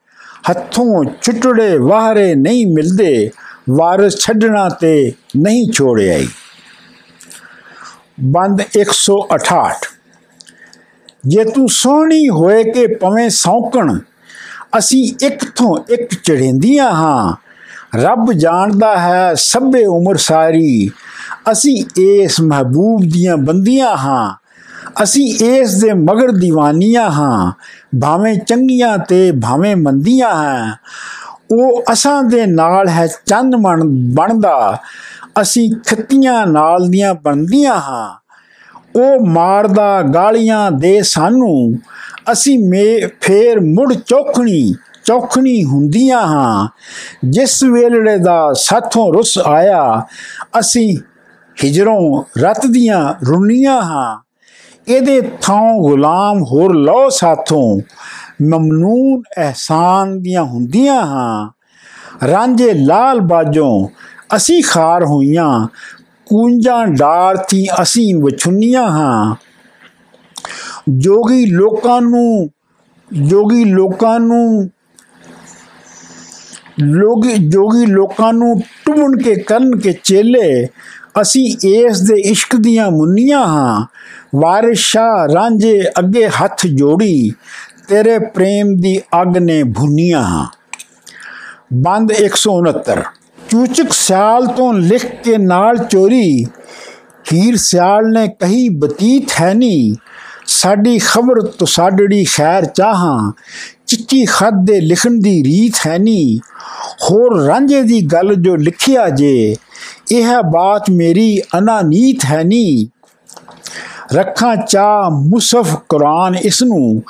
[0.50, 3.32] ਹੱਥੋਂ ਛੁੱਟੜੇ ਵਾਹਰੇ ਨਹੀਂ ਮਿਲਦੇ,
[3.70, 6.28] ਵਾਰਸ ਛੱਡਣਾ ਤੇ ਨਹੀਂ ਛੋੜਿਆਈ।
[8.20, 9.86] ਬੰਦ 168
[11.28, 14.00] ਜੇ ਤੂੰ ਸੋਹਣੀ ਹੋਏ ਕਿ ਪਵੇਂ ਸੌਕਣ,
[14.78, 17.36] ਅਸੀਂ ਇੱਕ ਤੋਂ ਇੱਕ ਚੜੇਂਦੀਆਂ ਹਾਂ।
[17.98, 20.92] ਰੱਬ ਜਾਣਦਾ ਹੈ ਸਭੇ ਉਮਰ ਸਾਰੀ,
[21.52, 24.43] ਅਸੀਂ ਇਸ ਮਹਬੂਬ ਦੀਆਂ ਬੰਦੀਆਂ ਹਾਂ।
[25.04, 27.52] ਅਸੀਂ ਇਸ ਦੇ ਮਗਰ دیਵਾਨੀਆਂ ਹਾਂ,
[28.02, 30.76] ਭਾਵੇਂ ਚੰਗੀਆਂ ਤੇ ਭਾਵੇਂ ਮੰਦੀਆਂ ਹਾਂ।
[31.52, 34.80] ਉਹ ਅਸਾਂ ਦੇ ਨਾਲ ਹੈ, ਚੰਨ ਮਣ ਬਣਦਾ।
[35.42, 38.14] ਅਸੀਂ ਖੱਤੀਆਂ ਨਾਲ ਦੀਆਂ ਬਣਦੀਆਂ ਹਾਂ।
[38.96, 41.78] ਉਹ ਮਾਰਦਾ ਗਾਲੀਆਂ ਦੇ ਸਾਨੂੰ।
[42.32, 44.74] ਅਸੀਂ ਮੇ ਫੇਰ ਮੁੜ ਚੌਖਣੀ
[45.06, 46.68] ਚੌਖਣੀ ਹੁੰਦੀਆਂ ਹਾਂ।
[47.30, 50.06] ਜਿਸ ਵੇਲੇ ਦਾ ਸਾਥੋਂ ਰੁੱਸ ਆਇਆ,
[50.60, 50.98] ਅਸੀਂ
[51.64, 54.33] ਹਿਜਰੋਂ ਰਤ ਦੀਆਂ ਰੁੰਨੀਆਂ ਹਾਂ।
[54.88, 57.82] ਇਹਦੇ ਥਾਂ ਗੁਲਾਮ ਹੋਰ ਲੋ ਸਾਥੋਂ,
[58.42, 61.50] ਮਮਨੂਨ ਅਹਿਸਾਨ ਦੀਆਂ ਹੁੰਦੀਆਂ ਹਾਂ।
[62.28, 63.88] ਰਾਂਝੇ ਲਾਲ ਬਾਜੋਂ
[64.36, 65.68] ਅਸੀਂ ਖਾਰ ਹੋਈਆਂ,
[66.26, 69.36] ਕੂੰਜਾਂ ਡਾਰਥੀ ਅਸੀਂ ਵਿਛੁੰਨੀਆਂ ਹਾਂ।
[70.90, 72.50] ਜੋਗੀ ਲੋਕਾਂ ਨੂੰ,
[73.14, 74.70] ਜੋਗੀ ਲੋਕਾਂ ਨੂੰ,
[76.80, 80.68] ਲੋਗੀ, ਜੋਗੀ ਲੋਕਾਂ ਨੂੰ ਟੁੰਨ ਕੇ ਕਰਨ ਕੇ ਚੇਲੇ
[81.22, 83.86] ਅਸੀਂ ਇਸ ਦੇ ਇਸ਼ਕ ਦੀਆਂ ਮੁੰਨੀਆਂ ਹਾਂ।
[84.36, 84.96] ਵਾਰਿਸ
[85.34, 87.32] ਰਾਂਝੇ ਅੱਗੇ ਹੱਥ ਜੋੜੀ,
[87.88, 90.46] ਤੇਰੇ ਪ੍ਰੇਮ ਦੀ ਅੱਗ ਨੇ ਭੁੰਨੀਆਂ ਹਾਂ।
[91.74, 93.04] ਬੰਦ 169
[93.50, 96.46] ਚੂਚਕ ਸਿਆਲ ਤੋਂ ਲਿਖ ਕੇ ਨਾਲ ਚੋਰੀ,
[97.34, 99.96] ਹੀਰ ਸਿਆਲ ਨੇ ਕਹੀ ਬਤੀਤ ਹੈ ਨੀ,
[100.48, 103.32] ਸਾਡੀ ਖਬਰ ਤੁਸਾਡੜੀ ਖੈਰ ਚਾਹਾਂ,
[103.88, 106.40] ਚਿੱਠੀ ਖੱਤ ਦੇ ਲਿਖਣ ਦੀ ਰੀਤ ਹੈ ਨੀ।
[107.04, 109.56] ਹੋਰ ਰਾਂਝੇ ਦੀ ਗੱਲ ਜੋ ਲਿਖਿਆ ਜੇ,
[110.12, 112.88] ਇਹ ਬਾਤ ਮੇਰੀ ਅਨਾਨੀਤ ਹੈ ਨੀ।
[114.16, 117.04] ਰੱਖਾਂ ਚਾ ਮੁਸਫ ਕੁਰਾਨ ਇਸ ਨੂੰ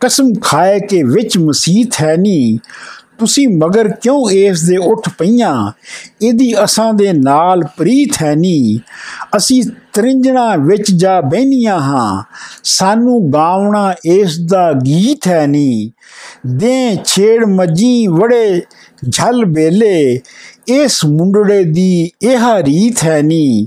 [0.00, 2.58] ਕਸਮ ਖਾਏ ਕਿ ਵਿੱਚ ਮਸੀਤ ਹੈ ਨਹੀਂ
[3.18, 5.72] ਤੁਸੀਂ ਮਗਰ ਕਿਉਂ ਇਸ ਦੇ ਉੱਠ ਪਈਆਂ?
[6.22, 8.78] ਇਹਦੀ ਅਸਾਂ ਦੇ ਨਾਲ ਪ੍ਰੀਤ ਹੈ ਨਹੀਂ
[9.36, 12.22] ਅਸੀਂ ਤਰਿੰਜਣਾ ਵਿੱਚ ਜਾ ਬਹਿਨੀਆਂ ਹਾਂ।
[12.64, 15.90] ਸਾਨੂੰ ਗਾਉਣਾ ਇਸ ਦਾ ਗੀਤ ਹੈ ਨਹੀਂ
[16.48, 18.62] ਦੇ ਛੇੜ ਮੱਜੀ ਵੜੇ
[19.12, 20.20] ਝਲ ਬੇਲੇ
[20.68, 23.66] ਇਸ ਮੁੰਡੜੇ ਦੀ ਇਹ ਰੀਤ ਹੈ ਨਹੀਂ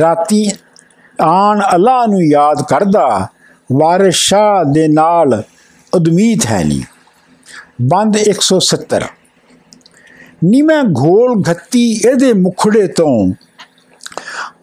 [0.00, 0.50] ਰਾਤੀ
[1.18, 3.26] ਆਣ ਅੱਲਾ ਨੂੰ ਯਾਦ ਕਰਦਾ,
[3.70, 5.42] ਵਾਰਿਸ ਸ਼ਾਹ ਦੇ ਨਾਲ
[5.92, 6.82] ਉਦਮੀਤ ਹੈ ਨੀ।
[7.82, 9.00] ਬੰਦ 170
[10.44, 13.32] ਨੀ ਮੈਂ ਘੋਲ ਘੱਤੀ ਇਹਦੇ ਮੁਖੜੇ ਤੋਂ,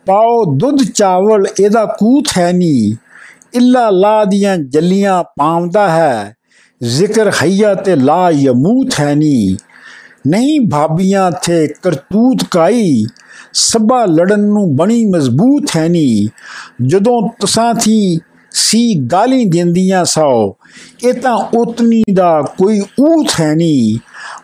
[0.06, 2.98] ਪਾਓ ਦੁੱਧ ਚਾਵਲ ਇਹਦਾ ਕੂਤ ਹੈ ਨੀ।
[3.54, 6.36] ਇੱਲਾ ਲਾ ਦੀਆਂ ਜੱਲੀਆਂ ਪਾਉਂਦਾ ਹੈ,
[6.82, 9.58] ਜ਼ਿਕਰ ਹਈਆ ਤੇ ਲਾ ਯਮੂਤ ਹੈ ਨੀ।
[10.28, 13.06] ਨਹੀਂ ਭਾਬੀਆਂ ਥੇ ਕਰਤੂਤ ਕਾਈ
[13.54, 16.30] ਸਭਾ ਲੜਨ ਨੂੰ ਬਣੀ ਮਜ਼ਬੂਤ ਹੈ ਨੀ।
[16.88, 18.20] ਜਦੋਂ ਤੁਸਾਂ ਥੀ
[18.52, 20.54] ਸੀ ਗਾਲੀ ਦਿੰਦੀਆਂ ਸੌ,
[21.04, 23.98] ਇਹ ਤਾਂ ਉਤਨੀ ਦਾ ਕੋਈ ਊਥ ਹੈ ਨਹੀਂ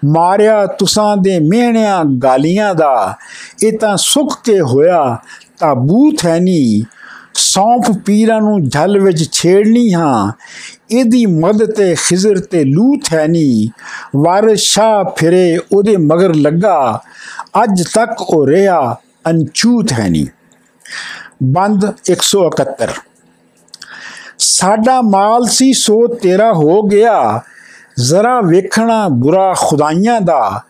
[0.06, 3.16] ਮਾਰਿਆ ਤੁਸਾਂ ਦੇ ਮਿਹਣਿਆਂ ਗਾਲੀਆਂ ਦਾ,
[3.64, 5.18] ਇਹ ਤਾਂ ਸੁੱਕ ਕੇ ਹੋਇਆ
[5.60, 6.82] ਤਾਬੂਤ ਹੈ ਨਹੀਂ
[7.36, 10.32] ਸੌਂਫ ਪੀਰਾਂ ਨੂੰ ਝਲ ਵਿੱਚ ਛੇੜਨੀ ਹਾਂ,
[10.92, 13.68] ਇਹਦੀ ਮਦਦ ਤੇ ਖਿਜ਼ਰ ਤੇ ਲੂਤ ਹੈ ਨਹੀਂ
[14.18, 17.02] ਵਾਰਿਸ ਸ਼ਾਹ ਫਿਰੇ ਉਹਦੇ ਮਗਰ ਲੱਗਾ
[17.56, 18.96] ਅੱਜ ਤੱਕ ਉਹ ਰਿਆ
[19.30, 20.26] ਅਨਚੂਤ ਹੈ ਨਹੀਂ
[21.44, 22.88] ਬੰਦ 171
[24.40, 27.42] ਸਾਡਾ ਮਾਲ ਸੀ ਸੋ ਤੇਰਾ ਹੋ ਗਿਆ
[28.00, 30.62] ਜ਼ਰਾ ਵੇਖਣਾ ਬੁਰਾ ਖੁਦਾਈਆਂ ਦਾ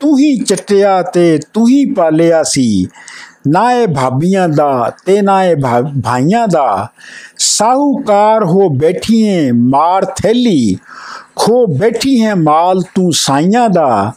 [0.00, 2.86] ਤੂੰ ਹੀ ਚਟਿਆ ਤੇ ਤੂੰ ਹੀ ਪਾਲਿਆ ਸੀ
[3.48, 5.56] ਨਾ ਇਹ ਭਾਬੀਆਂ ਦਾ ਤੇ ਨਾ ਇਹ
[6.02, 6.88] ਭਾਈਆਂ ਦਾ
[7.38, 10.76] ਸਾਹੂਕਾਰ ਹੋ ਬੈਠੀਏ ਮਾਰ ਥੈਲੀ
[11.36, 14.12] ਖੋ ਬੈਠੀ ਹੈ ਮਾਲ ਤੂੰ ਸਾਈਆਂ ਦਾ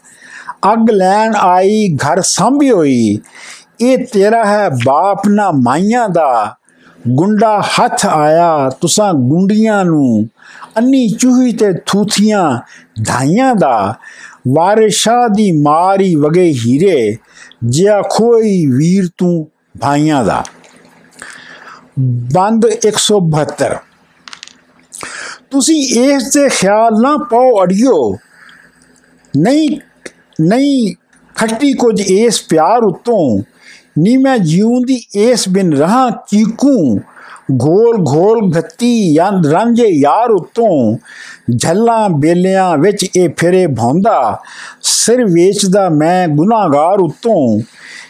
[0.73, 3.19] ਅੱਗ ਲੈਣ ਆਈ, ਘਰ ਸੰਭੀ ਹੋਈ।
[3.81, 6.55] ਇਹ ਤੇਰਾ ਹੈ ਬਾਪ ਨਾ ਮਾਈਆਂ ਦਾ।
[7.07, 10.29] ਗੁੰਡਾ ਹੱਥ ਆਇਆ ਤੁਸਾਂ ਗੁੰਡੀਆਂ ਨੂੰ।
[10.77, 12.59] ਅੰਨੀ ਚੂਹੀ ਤੇ ਥੂਥੀਆਂ
[13.07, 13.95] ਧਾਈਆਂ ਦਾ।
[14.47, 17.17] ਵਾਰਿਸ਼ਾ ਦੀ ਮਾਰੀ ਵਗੇ ਹੀਰੇ,
[17.63, 19.47] ਜਿਆ ਖੋਈ ਵੀਰ ਤੂੰ
[19.81, 20.43] ਭਾਈਆਂ ਦਾ।
[22.33, 23.75] ਬੰਦ 172
[25.51, 28.17] ਤੁਸੀਂ ਇਸ ਤੇ ਖਿਆਲ ਨਾ ਪਾਓ ਅੜਿਓ।
[29.37, 29.79] ਨਹੀਂ
[30.41, 30.95] ਨਹੀਂ,
[31.35, 33.39] ਖੱਟੀ ਕੁਝ ਇਸ ਪਿਆਰ ਉਤੋਂ।
[33.97, 36.99] ਨੀ ਮੈਂ ਜਿਉਂਦੀ ਇਸ ਬਿਨ ਰਹਾ ਚੀਕੂ।
[37.63, 40.97] ਘੋਲ ਘੋਲ ਘੱਤੀ ਜਾਂ ਰੰਜੇ ਯਾਰ ਉਤੋਂ।
[41.57, 44.41] ਝੱਲਾਂ ਬੇਲਿਆਂ ਵਿੱਚ ਇਹ ਫਿਰੇ ਭੌਂਦਾ।
[44.81, 47.59] ਸਿਰ ਵੇਚਦਾ ਮੈਂ ਗੁਨਾਹਗਾਰ ਉਤੋਂ।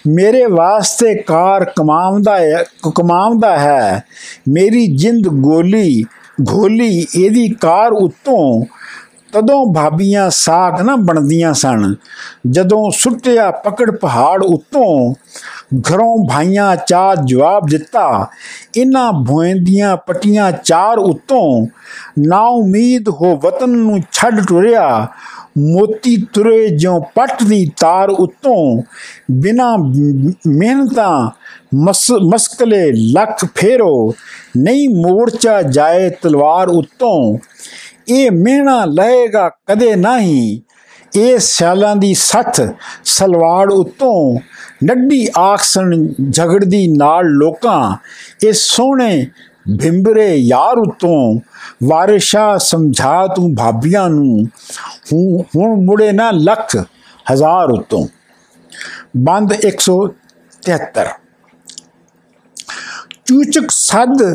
[0.08, 2.64] ਮੇਰੇ ਵਾਸਤੇ ਕਾਰ ਕਮਾਉਂਦਾ ਹੈ
[2.96, 4.04] ਕਮਾਉਂਦਾ ਹੈ।
[4.50, 6.04] ਮੇਰੀ ਜਿੰਦ ਗੋਲੀ
[6.52, 8.66] ਘੋਲੀ ਇਹਦੀ ਕਾਰ ਉਤੋਂ।
[9.34, 11.96] ਤਦੋਂ ਭਾਬੀਆਂ ਸਾਖ ਨਾ ਬਣਦੀਆਂ ਸਨ।
[12.50, 15.14] ਜਦੋਂ ਸੁੱਟਿਆ ਪਕੜ ਪਹਾੜ ਉਤੋਂ
[15.80, 18.28] ਘਰੋਂ ਭਾਈਆਂ ਚਾ ਜਵਾਬ ਦਿੱਤਾ।
[18.76, 21.68] ਇਨ੍ਹਾਂ ਭੋਇੰਦੀਆਂ ਪਟੀਆਂ ਚਾਰ ਉਤੋਂ
[22.20, 25.08] ਨਾ ਉਮੀਦ ਹੋ ਵਤਨ ਨੂੰ ਛੱਡ ਟੁਰਿਆ।
[25.58, 28.82] ਮੋਤੀ ਤੁਰੇ ਜਿਉ ਪੱਟ ਦੀ ਤਾਰ ਉਤੋਂ
[29.32, 29.76] ਬਿਨਾ
[30.48, 31.30] ਮਿਹਨਤਾਂ
[32.24, 34.14] ਮਸਕਲੇ ਲੱਖ ਫੇਰੋ।
[34.58, 37.38] ਨਹੀਂ ਮੋਰਚਾ ਜਾਏ ਤਲਵਾਰ ਉਤੋਂ
[38.12, 40.60] ਇਹ ਮਿਹਣਾ ਲਏਗਾ ਕਦੇ ਨਹੀਂ।
[41.16, 42.62] ਇਹ ਸਿਆਲਾਂ ਦੀ ਸੱਥ
[43.06, 44.40] ਸਲਵਾੜ ਉਤੋਂ
[44.84, 45.92] ਨੱਡੀ ਆਖਸਣ
[46.32, 47.96] ਝਗੜਦੀ ਨਾਲ ਲੋਕਾਂ।
[48.44, 49.28] ਇਹ ਸੋਹਣੇ
[49.82, 51.40] ਭਿੰਬਰੇ ਯਾਰ ਉਤੋਂ
[51.84, 54.46] ਵਾਰਿਸ਼ਾ ਸਮਝਾ ਤੂੰ ਭਾਬੀਆਂ ਨੂੰ।
[55.56, 56.76] ਹੁਣ ਮੁੜੇ ਨਾ ਲੱਖ
[57.34, 58.06] ਹਜ਼ਾਰ ਉਤੋਂ।
[59.18, 61.08] ਬੰਦ 173
[63.26, 64.34] ਚੂਚਕ ਸੱਦ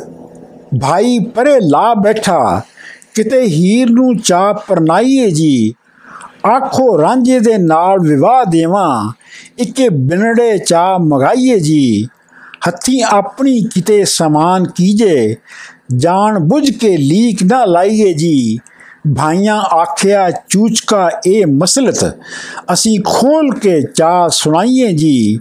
[0.80, 2.62] ਭਾਈ ਪਰੇ ਲਾ ਬੈਠਾ।
[3.16, 5.74] ਕਿਤੇ ਹੀਰ ਨੂੰ ਚਾ ਪਰਨਾਈਏ ਜੀ,
[6.46, 9.12] ਆਖੋ ਰਾਂਝੇ ਦੇ ਨਾਲ ਵਿਵਾਹ ਦੇਵਾਂ,
[9.58, 12.08] ਇੱਕੇ ਬਿਨੜੇ ਚਾ ਮਗਾਈਏ ਜੀ।
[12.68, 15.36] ਹੱਥੀ ਆਪਣੀ ਕਿਤੇ ਸਮਾਨ ਕੀਜੇ,
[15.96, 18.58] ਜਾਣ ਬੁੱਝ ਕੇ ਲੀਕ ਨਾ ਲਾਈਏ ਜੀ।
[19.16, 22.04] ਭਾਈਆਂ ਆਖਿਆ, ਚੂਚਕਾ ਇਹ ਮਸਲਤ,
[22.72, 25.40] ਅਸੀਂ ਖੋਲ ਕੇ ਚਾ ਸੁਣਾਈਏ ਜੀ।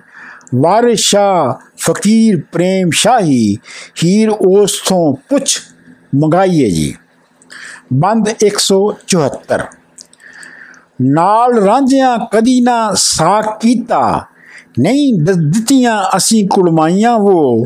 [0.56, 3.58] ਵਾਰਿਸ਼ਾ, ਫਕੀਰ ਪ੍ਰੇਮ ਸ਼ਾਹੀ
[4.04, 5.58] ਹੀਰ ਉਸ ਤੋਂ ਪੁੱਛ
[6.16, 6.94] ਮੰਗਾਈਏ ਜੀ।
[7.94, 9.64] ਬੰਦ 174
[11.02, 14.26] ਨਾਲ ਰਾਂਝਿਆਂ ਕਦੀ ਨਾ ਸਾਖ ਕੀਤਾ।
[14.80, 17.66] ਨਹੀਂ ਦਿੱਤੀਆਂ ਅਸੀਂ ਕੁਲਮਾਈਆਂ ਉਹ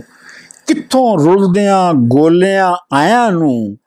[0.67, 3.77] ਕਿੱਥੋਂ ਰੁਲਦਿਆਂ ਗੋਲਿਆਂ ਆਇਆਂ ਨੂੰ।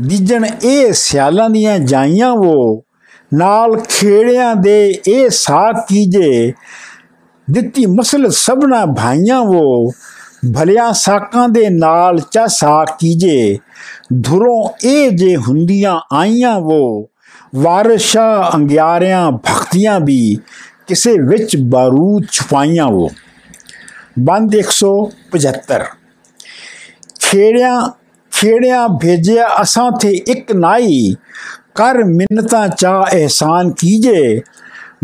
[0.00, 2.84] ਦਿਜਣ ਇਹ ਸਿਆਲਾਂ ਦੀਆਂ ਜਾਈਆਂ ਉਹ
[3.34, 6.52] ਨਾਲ ਖੇੜਿਆਂ ਦੇ ਇਹ ਸਾਖ ਕੀਜੇ।
[7.50, 9.92] ਦਿੱਤੀ ਮਸਲ ਸਭਨਾ ਭਾਈਆਂ ਉਹ
[10.42, 13.58] ਭਲਿਆ ਸਾਕਾਂ ਦੇ ਨਾਲ ਚਾ ਸਾਖ ਕੀਜੇ,
[14.22, 17.10] ਧੁਰੋਂ ਇਹ ਜੇ ਹੁੰਦੀਆਂ ਆਈਆਂ ਉਹ
[17.54, 20.38] ਵਾਰਸ਼ਾ ਅੰਗਿਆਰਿਆਂ ਭਗਤੀਆਂ ਵੀ,
[20.86, 23.10] ਕਿਸੇ ਵਿੱਚ ਬਾਰੂਦ ਛੁਪਾਈਆਂ ਵੋ।
[24.18, 25.84] ਬੰਦ 175
[27.20, 27.90] ਖੇੜਿਆਂ
[28.32, 31.16] ਖੇੜਿਆਂ ਭੇਜਿਆ ਅਸਾਂ ਤੇ ਇੱਕ ਨਾਈ,
[31.74, 34.40] ਕਰ ਮਿੰਨਤਾਂ ਚਾ ਇਹਸਾਨ ਕੀਜੇ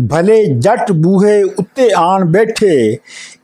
[0.07, 2.97] ਭਲੇ ਜੱਟ ਬੂਹੇ ਉੱਤੇ ਆਣ ਬੈਠੇ,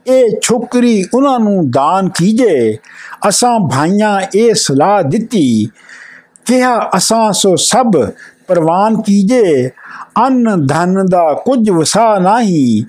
[0.08, 2.78] ਇਹ ਛੋਕਰੀ ਉਹਨਾਂ ਨੂੰ ਦਾਨ ਕੀਜੇ,
[3.30, 5.70] ਅਸਾਂ ਭਾਈਆਂ ਇਹ ਸਲਾਹ ਦਿੱਤੀ।
[6.45, 7.91] ਕਿਹਾ, ਅਸਾਂ ਸੋ ਸਭ
[8.47, 9.70] ਪ੍ਰਵਾਨ ਕੀਜੇ,
[10.18, 12.84] ਅੰਨ ਧਨ ਦਾ ਕੁਝ ਵਸਾ ਨਹੀਂ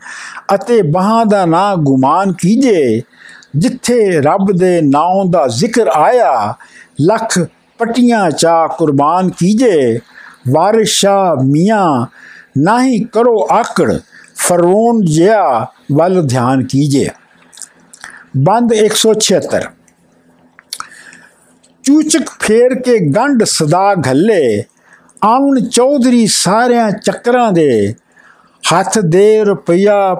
[0.55, 3.03] ਅਤੇ ਬਾਹਾਂ ਦਾ ਨਾ ਗੁਮਾਨ ਕੀਜੇ।
[3.57, 6.55] ਜਿੱਥੇ ਰੱਬ ਦੇ ਨਾਮ ਦਾ ਜ਼ਿਕਰ ਆਇਆ,
[7.01, 7.39] ਲੱਖ
[7.79, 9.99] ਪਟੀਆਂ ਚਾ ਕੁਰਬਾਨ ਕੀਜੇ।
[10.51, 12.07] ਵਾਰਿਸ਼ਾ ਮੀਆਂ
[12.57, 13.93] ਨਹੀਂ ਕਰੋ ਆਕੜ
[14.37, 17.09] ਫਰੋਨ ਜਿਆ ਵੱਲ ਧਿਆਨ ਕੀਜੇ।
[18.37, 19.61] ਬੰਦ 176
[21.85, 24.65] ਚੂਚਕ ਫੇਰ ਕੇ ਗੰਢ ਸਦਾ ਘੱਲੇ,
[25.25, 27.95] ਆਉਣ ਚੌਧਰੀ ਸਾਰਿਆਂ ਚੱਕਰਾਂ ਦੇ।
[28.63, 30.15] ਹੱਥ ਦੇ ਰੁਪਈਆ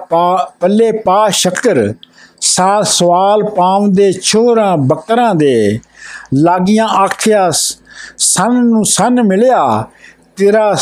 [0.59, 1.93] ਪੱਲੇ ਪਾ ਸ਼ੱਕਰ
[2.41, 5.79] ਸਾ ਸਵਾਲ ਪਾਉਂਦੇ ਛੋਰਾ ਬੱਕਰਾਂ ਦੇ।
[6.33, 9.83] ਲਾਗੀਆਂ ਆਖਿਆ ਸਨ ਨੂੰ ਸਨ ਮਿਲਿਆ,
[10.35, 10.73] ਤੇਰਾ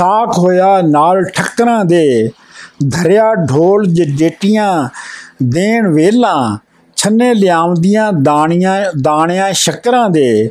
[0.00, 2.30] ਸਾਖ ਹੋਇਆ ਨਾਲ ਠੱਕਰਾਂ ਦੇ,
[2.88, 4.88] ਧਰਿਆ ਢੋਲ ਜੇਟੀਆਂ
[5.42, 6.58] ਦੇਣ ਵੇਲਾ,
[6.96, 10.50] ਛੰਨੇ ਲਿਆਉਂਦੀਆਂ ਦਾਣੀਆਂ, ਦਾਣਿਆਂ ਸ਼ੱਕਰਾਂ ਦੇ।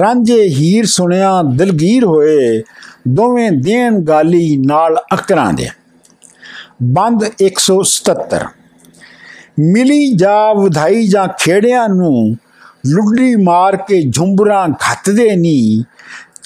[0.00, 2.62] ਰਾਂਝੇ ਹੀਰ ਸੁਣਿਆ ਦਿਲਗੀਰ ਹੋਏ,
[3.08, 5.68] ਦੋਵੇਂ ਦੇਣ ਗਾਲੀ ਨਾਲ ਅਕਰਾਂ ਦੇ।
[6.82, 8.46] ਬੰਦ 177
[9.58, 12.36] ਮਿਲੀ ਜਾ ਵਧਾਈ ਜਾਂ ਖੇੜਿਆਂ ਨੂੰ,
[12.86, 15.84] ਲੁੱਡੀ ਮਾਰ ਕੇ ਝੁੰਬਰਾਂ ਘੱਤਦੇ ਨੀ।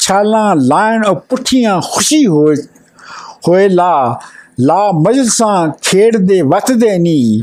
[0.09, 2.55] ਛਾਲਾਂ ਲਾਣ ਉਹ ਪੁੱਠੀਆਂ ਖੁਸ਼ੀ ਹੋਏ
[3.49, 4.21] ਹੋਏ ਲਾ
[4.61, 7.43] ਲਾ ਮਜਲਸਾਂ ਖੇਡਦੇ ਵਤਦੇ ਨੀ।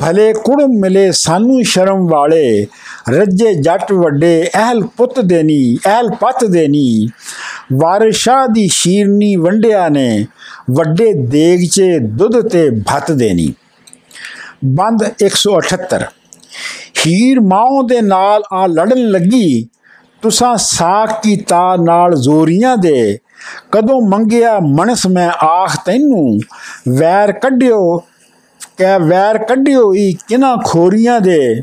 [0.00, 2.66] ਭਲੇ ਕੁੜ ਮਿਲੇ ਸਾਨੂੰ ਸ਼ਰਮ ਵਾਲੇ,
[3.10, 7.08] ਰੱਜੇ ਜੱਟ ਵੱਡੇ ਅਹਲ ਪੁੱਤ ਦੇਨੀ ਅਹਲ ਪੱਤ ਦੇਨੀ
[7.72, 10.26] ਵਾਰਿਸ਼ਾ ਦੀ ਸ਼ੀਰਨੀ ਵੰਡਿਆ ਨੇ,
[10.70, 13.52] ਵੱਡੇ ਦੇਗ 'ਚ ਦੁੱਧ ਤੇ ਭੱਤ ਦੇਨੀ
[14.64, 16.04] ਬੰਦ 178
[17.06, 19.68] ਹੀਰ ਮਾਉ ਦੇ ਨਾਲ ਆ ਲੜਨ ਲੱਗੀ
[20.22, 23.18] ਤੁਸਾਂ ਸਾਖ ਕੀਤਾ ਨਾਲ ਜ਼ੋਰੀਆਂ ਦੇ।
[23.72, 26.40] ਕਦੋਂ ਮੰਗਿਆ ਮਨਸ ਮੈਂ ਆਖ ਤੈਨੂੰ।
[26.98, 27.96] ਵੈਰ ਕੱਢਿਓ
[28.78, 31.62] ਕਹਿ ਵੈਰ ਕੱਢਿਓ ਹੀ ਕਿਨਾ ਖੋਰੀਆਂ ਦੇ।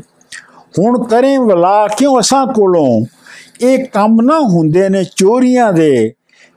[0.78, 3.06] ਹੁਣ ਕਰੇ ਵਲਾ ਕਿਉਂ ਅਸਾਂ ਕੋਲੋਂ?
[3.60, 6.12] ਇਹ ਕੰਮ ਨਾ ਹੁੰਦੇ ਨੇ ਚੋਰੀਆਂ ਦੇ।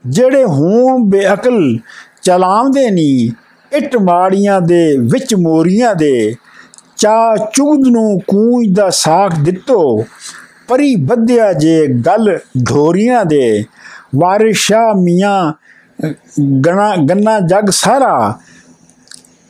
[0.08, 1.78] ਜਿਹੜੇ ਹੋਣ ਬੇਅਕਲ
[2.22, 3.32] ਚਲਾਉਂਦੇ ਨਹੀਂ
[3.78, 6.36] ਇਟ ਮਾੜੀਆਂ ਦੇ ਵਿੱਚ ਮੋਰੀਆਂ ਦੇ।
[6.98, 10.04] ਚਾ ਚੁਗਦ ਨੂੰ ਕੂੰਜ ਦਾ ਸਾਖ ਦਿੱਤੋ
[10.70, 12.38] ਪਰੀ ਬੱਧਿਆ ਜੇ ਗੱਲ
[12.70, 13.64] ਢੋਰੀਆਂ ਦੇ।
[14.16, 15.54] ਵਾਰਿਸ਼ਾ ਮੀਆਂ,
[16.66, 18.40] ਗਣਾ, ਗੰਨਾ ਜਗ ਸਾਰਾ।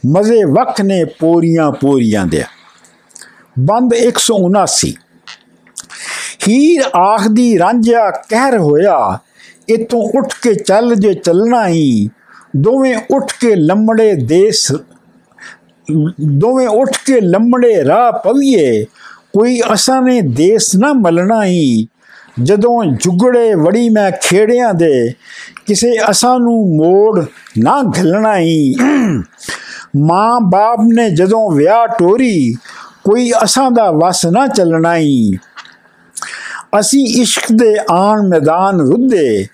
[0.06, 2.44] ਮਜ਼ੇ ਵਕ ਨੇ ਪੋਰੀਆਂ ਪੋਰੀਆਂ ਦੇ।
[3.60, 4.94] ਬੰਦ 179
[6.48, 9.20] ਹੀਰ ਆਖਦੀ ਰਾਂਝਾ ਕਹਿਰ ਹੋਇਆ,
[9.70, 12.10] ਇਤੋਂ ਉੱਠ ਕੇ ਚੱਲ ਜੇ ਚੱਲਣਾ ਹੀ
[12.58, 14.72] ਦੋਵੇਂ ਉੱਠ ਕੇ ਲੰਮੜੇ ਦੇਸ
[16.38, 18.86] ਦੋਵੇਂ ਉੱਠ ਕੇ ਲੰਮੜੇ ਰਾਹ ਪਵੀਏ।
[19.34, 21.88] ਕੋਈ ਅਸਾਂ ਨੇ ਦੇਸ ਨਾ ਮਲਣਾ ਹੀ
[22.42, 25.14] ਜਦੋਂ ਜੁਗੜੇ ਵੜੀ ਮੈਂ ਖੇੜਿਆਂ ਦੇ,
[25.66, 27.26] ਕਿਸੇ ਅਸਾਂ ਨੂੰ ਮੋੜ
[27.58, 28.76] ਨਾ ਘਲਣਾ ਹੀ
[29.98, 32.54] ਮਾਂ ਬਾਪ ਨੇ ਜਦੋਂ ਵਿਆਹ ਟੋਰੀ,
[33.04, 35.38] ਕੋਈ ਅਸਾਂ ਦਾ ਵਸ ਨਾ ਚੱਲਣਾ ਹੀ
[36.80, 39.46] ਅਸੀਂ ਇਸ਼ਕ ਦੇ ਆਣ ਮੈਦਾਨ ਰੁੱਦੇ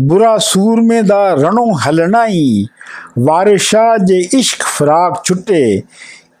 [0.00, 2.66] ਬੁਰਾ ਸੂਰਮੇ ਦਾ ਰਣੋਂ ਹਲਣਾ ਹੀ
[3.18, 5.82] ਵਾਰਿਸ਼ਾ ਜੇ ਇਸ਼ਕ ਫਰਾਕ ਛੁੱਟੇ,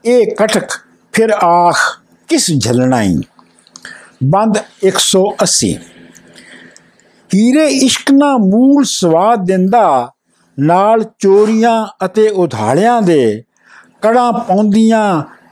[0.04, 0.72] ਇਹ ਕਟਕ
[1.14, 1.76] ਫਿਰ ਆਖ
[2.28, 3.20] ਕਿਸ ਝਲਣਾ ਹੀ
[4.24, 5.72] ਬੰਦ 180
[7.30, 10.12] ਹੀਰੇ ਇਸ਼ਕ ਨਾ ਮੂਲ ਸਵਾਦ ਦਿੰਦਾ
[10.58, 13.42] ਨਾਲ ਚੋਰੀਆਂ ਅਤੇ ਉਧਾੜਿਆਂ ਦੇ
[14.02, 15.02] ਕੜਾ ਪਾਉਂਦੀਆਂ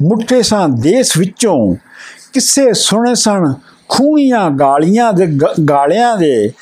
[0.03, 1.75] ਮੁੱਠੇ ਸਾਂ ਦੇਸ ਵਿੱਚੋਂ
[2.33, 3.53] ਕਿਸੇ ਸੁਣੇ ਸਣ
[3.89, 5.27] ਖੂਹੀਆਂ ਗਾਲੀਆਂ ਦੇ
[5.69, 6.53] ਗਾਲਿਆਂ ਦੇ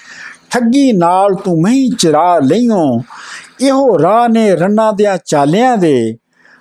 [0.51, 2.81] ਠੱਗੀ ਨਾਲ ਤੂੰ ਮਹੀਂ ਚਰਾ ਲਈਓ
[3.61, 6.17] ਇਹੋ ਰਾਹ ਨੇ ਰੰਨਾ ਦਿਆਂ ਚਾਲਿਆਂ ਦੇ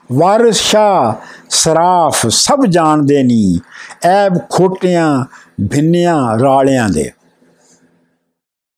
[0.10, 1.16] ਵਾਰਿਸ ਸ਼ਾ
[1.50, 3.60] ਸਰਾਫ ਸਭ ਜਾਣਦੇ ਨੀ।
[4.04, 5.26] ਐਬ ਖੋਟਿਆਂ
[5.72, 7.12] ਭਿੰਨਿਆਂ ਰਾਲਿਆਂ ਦੇ।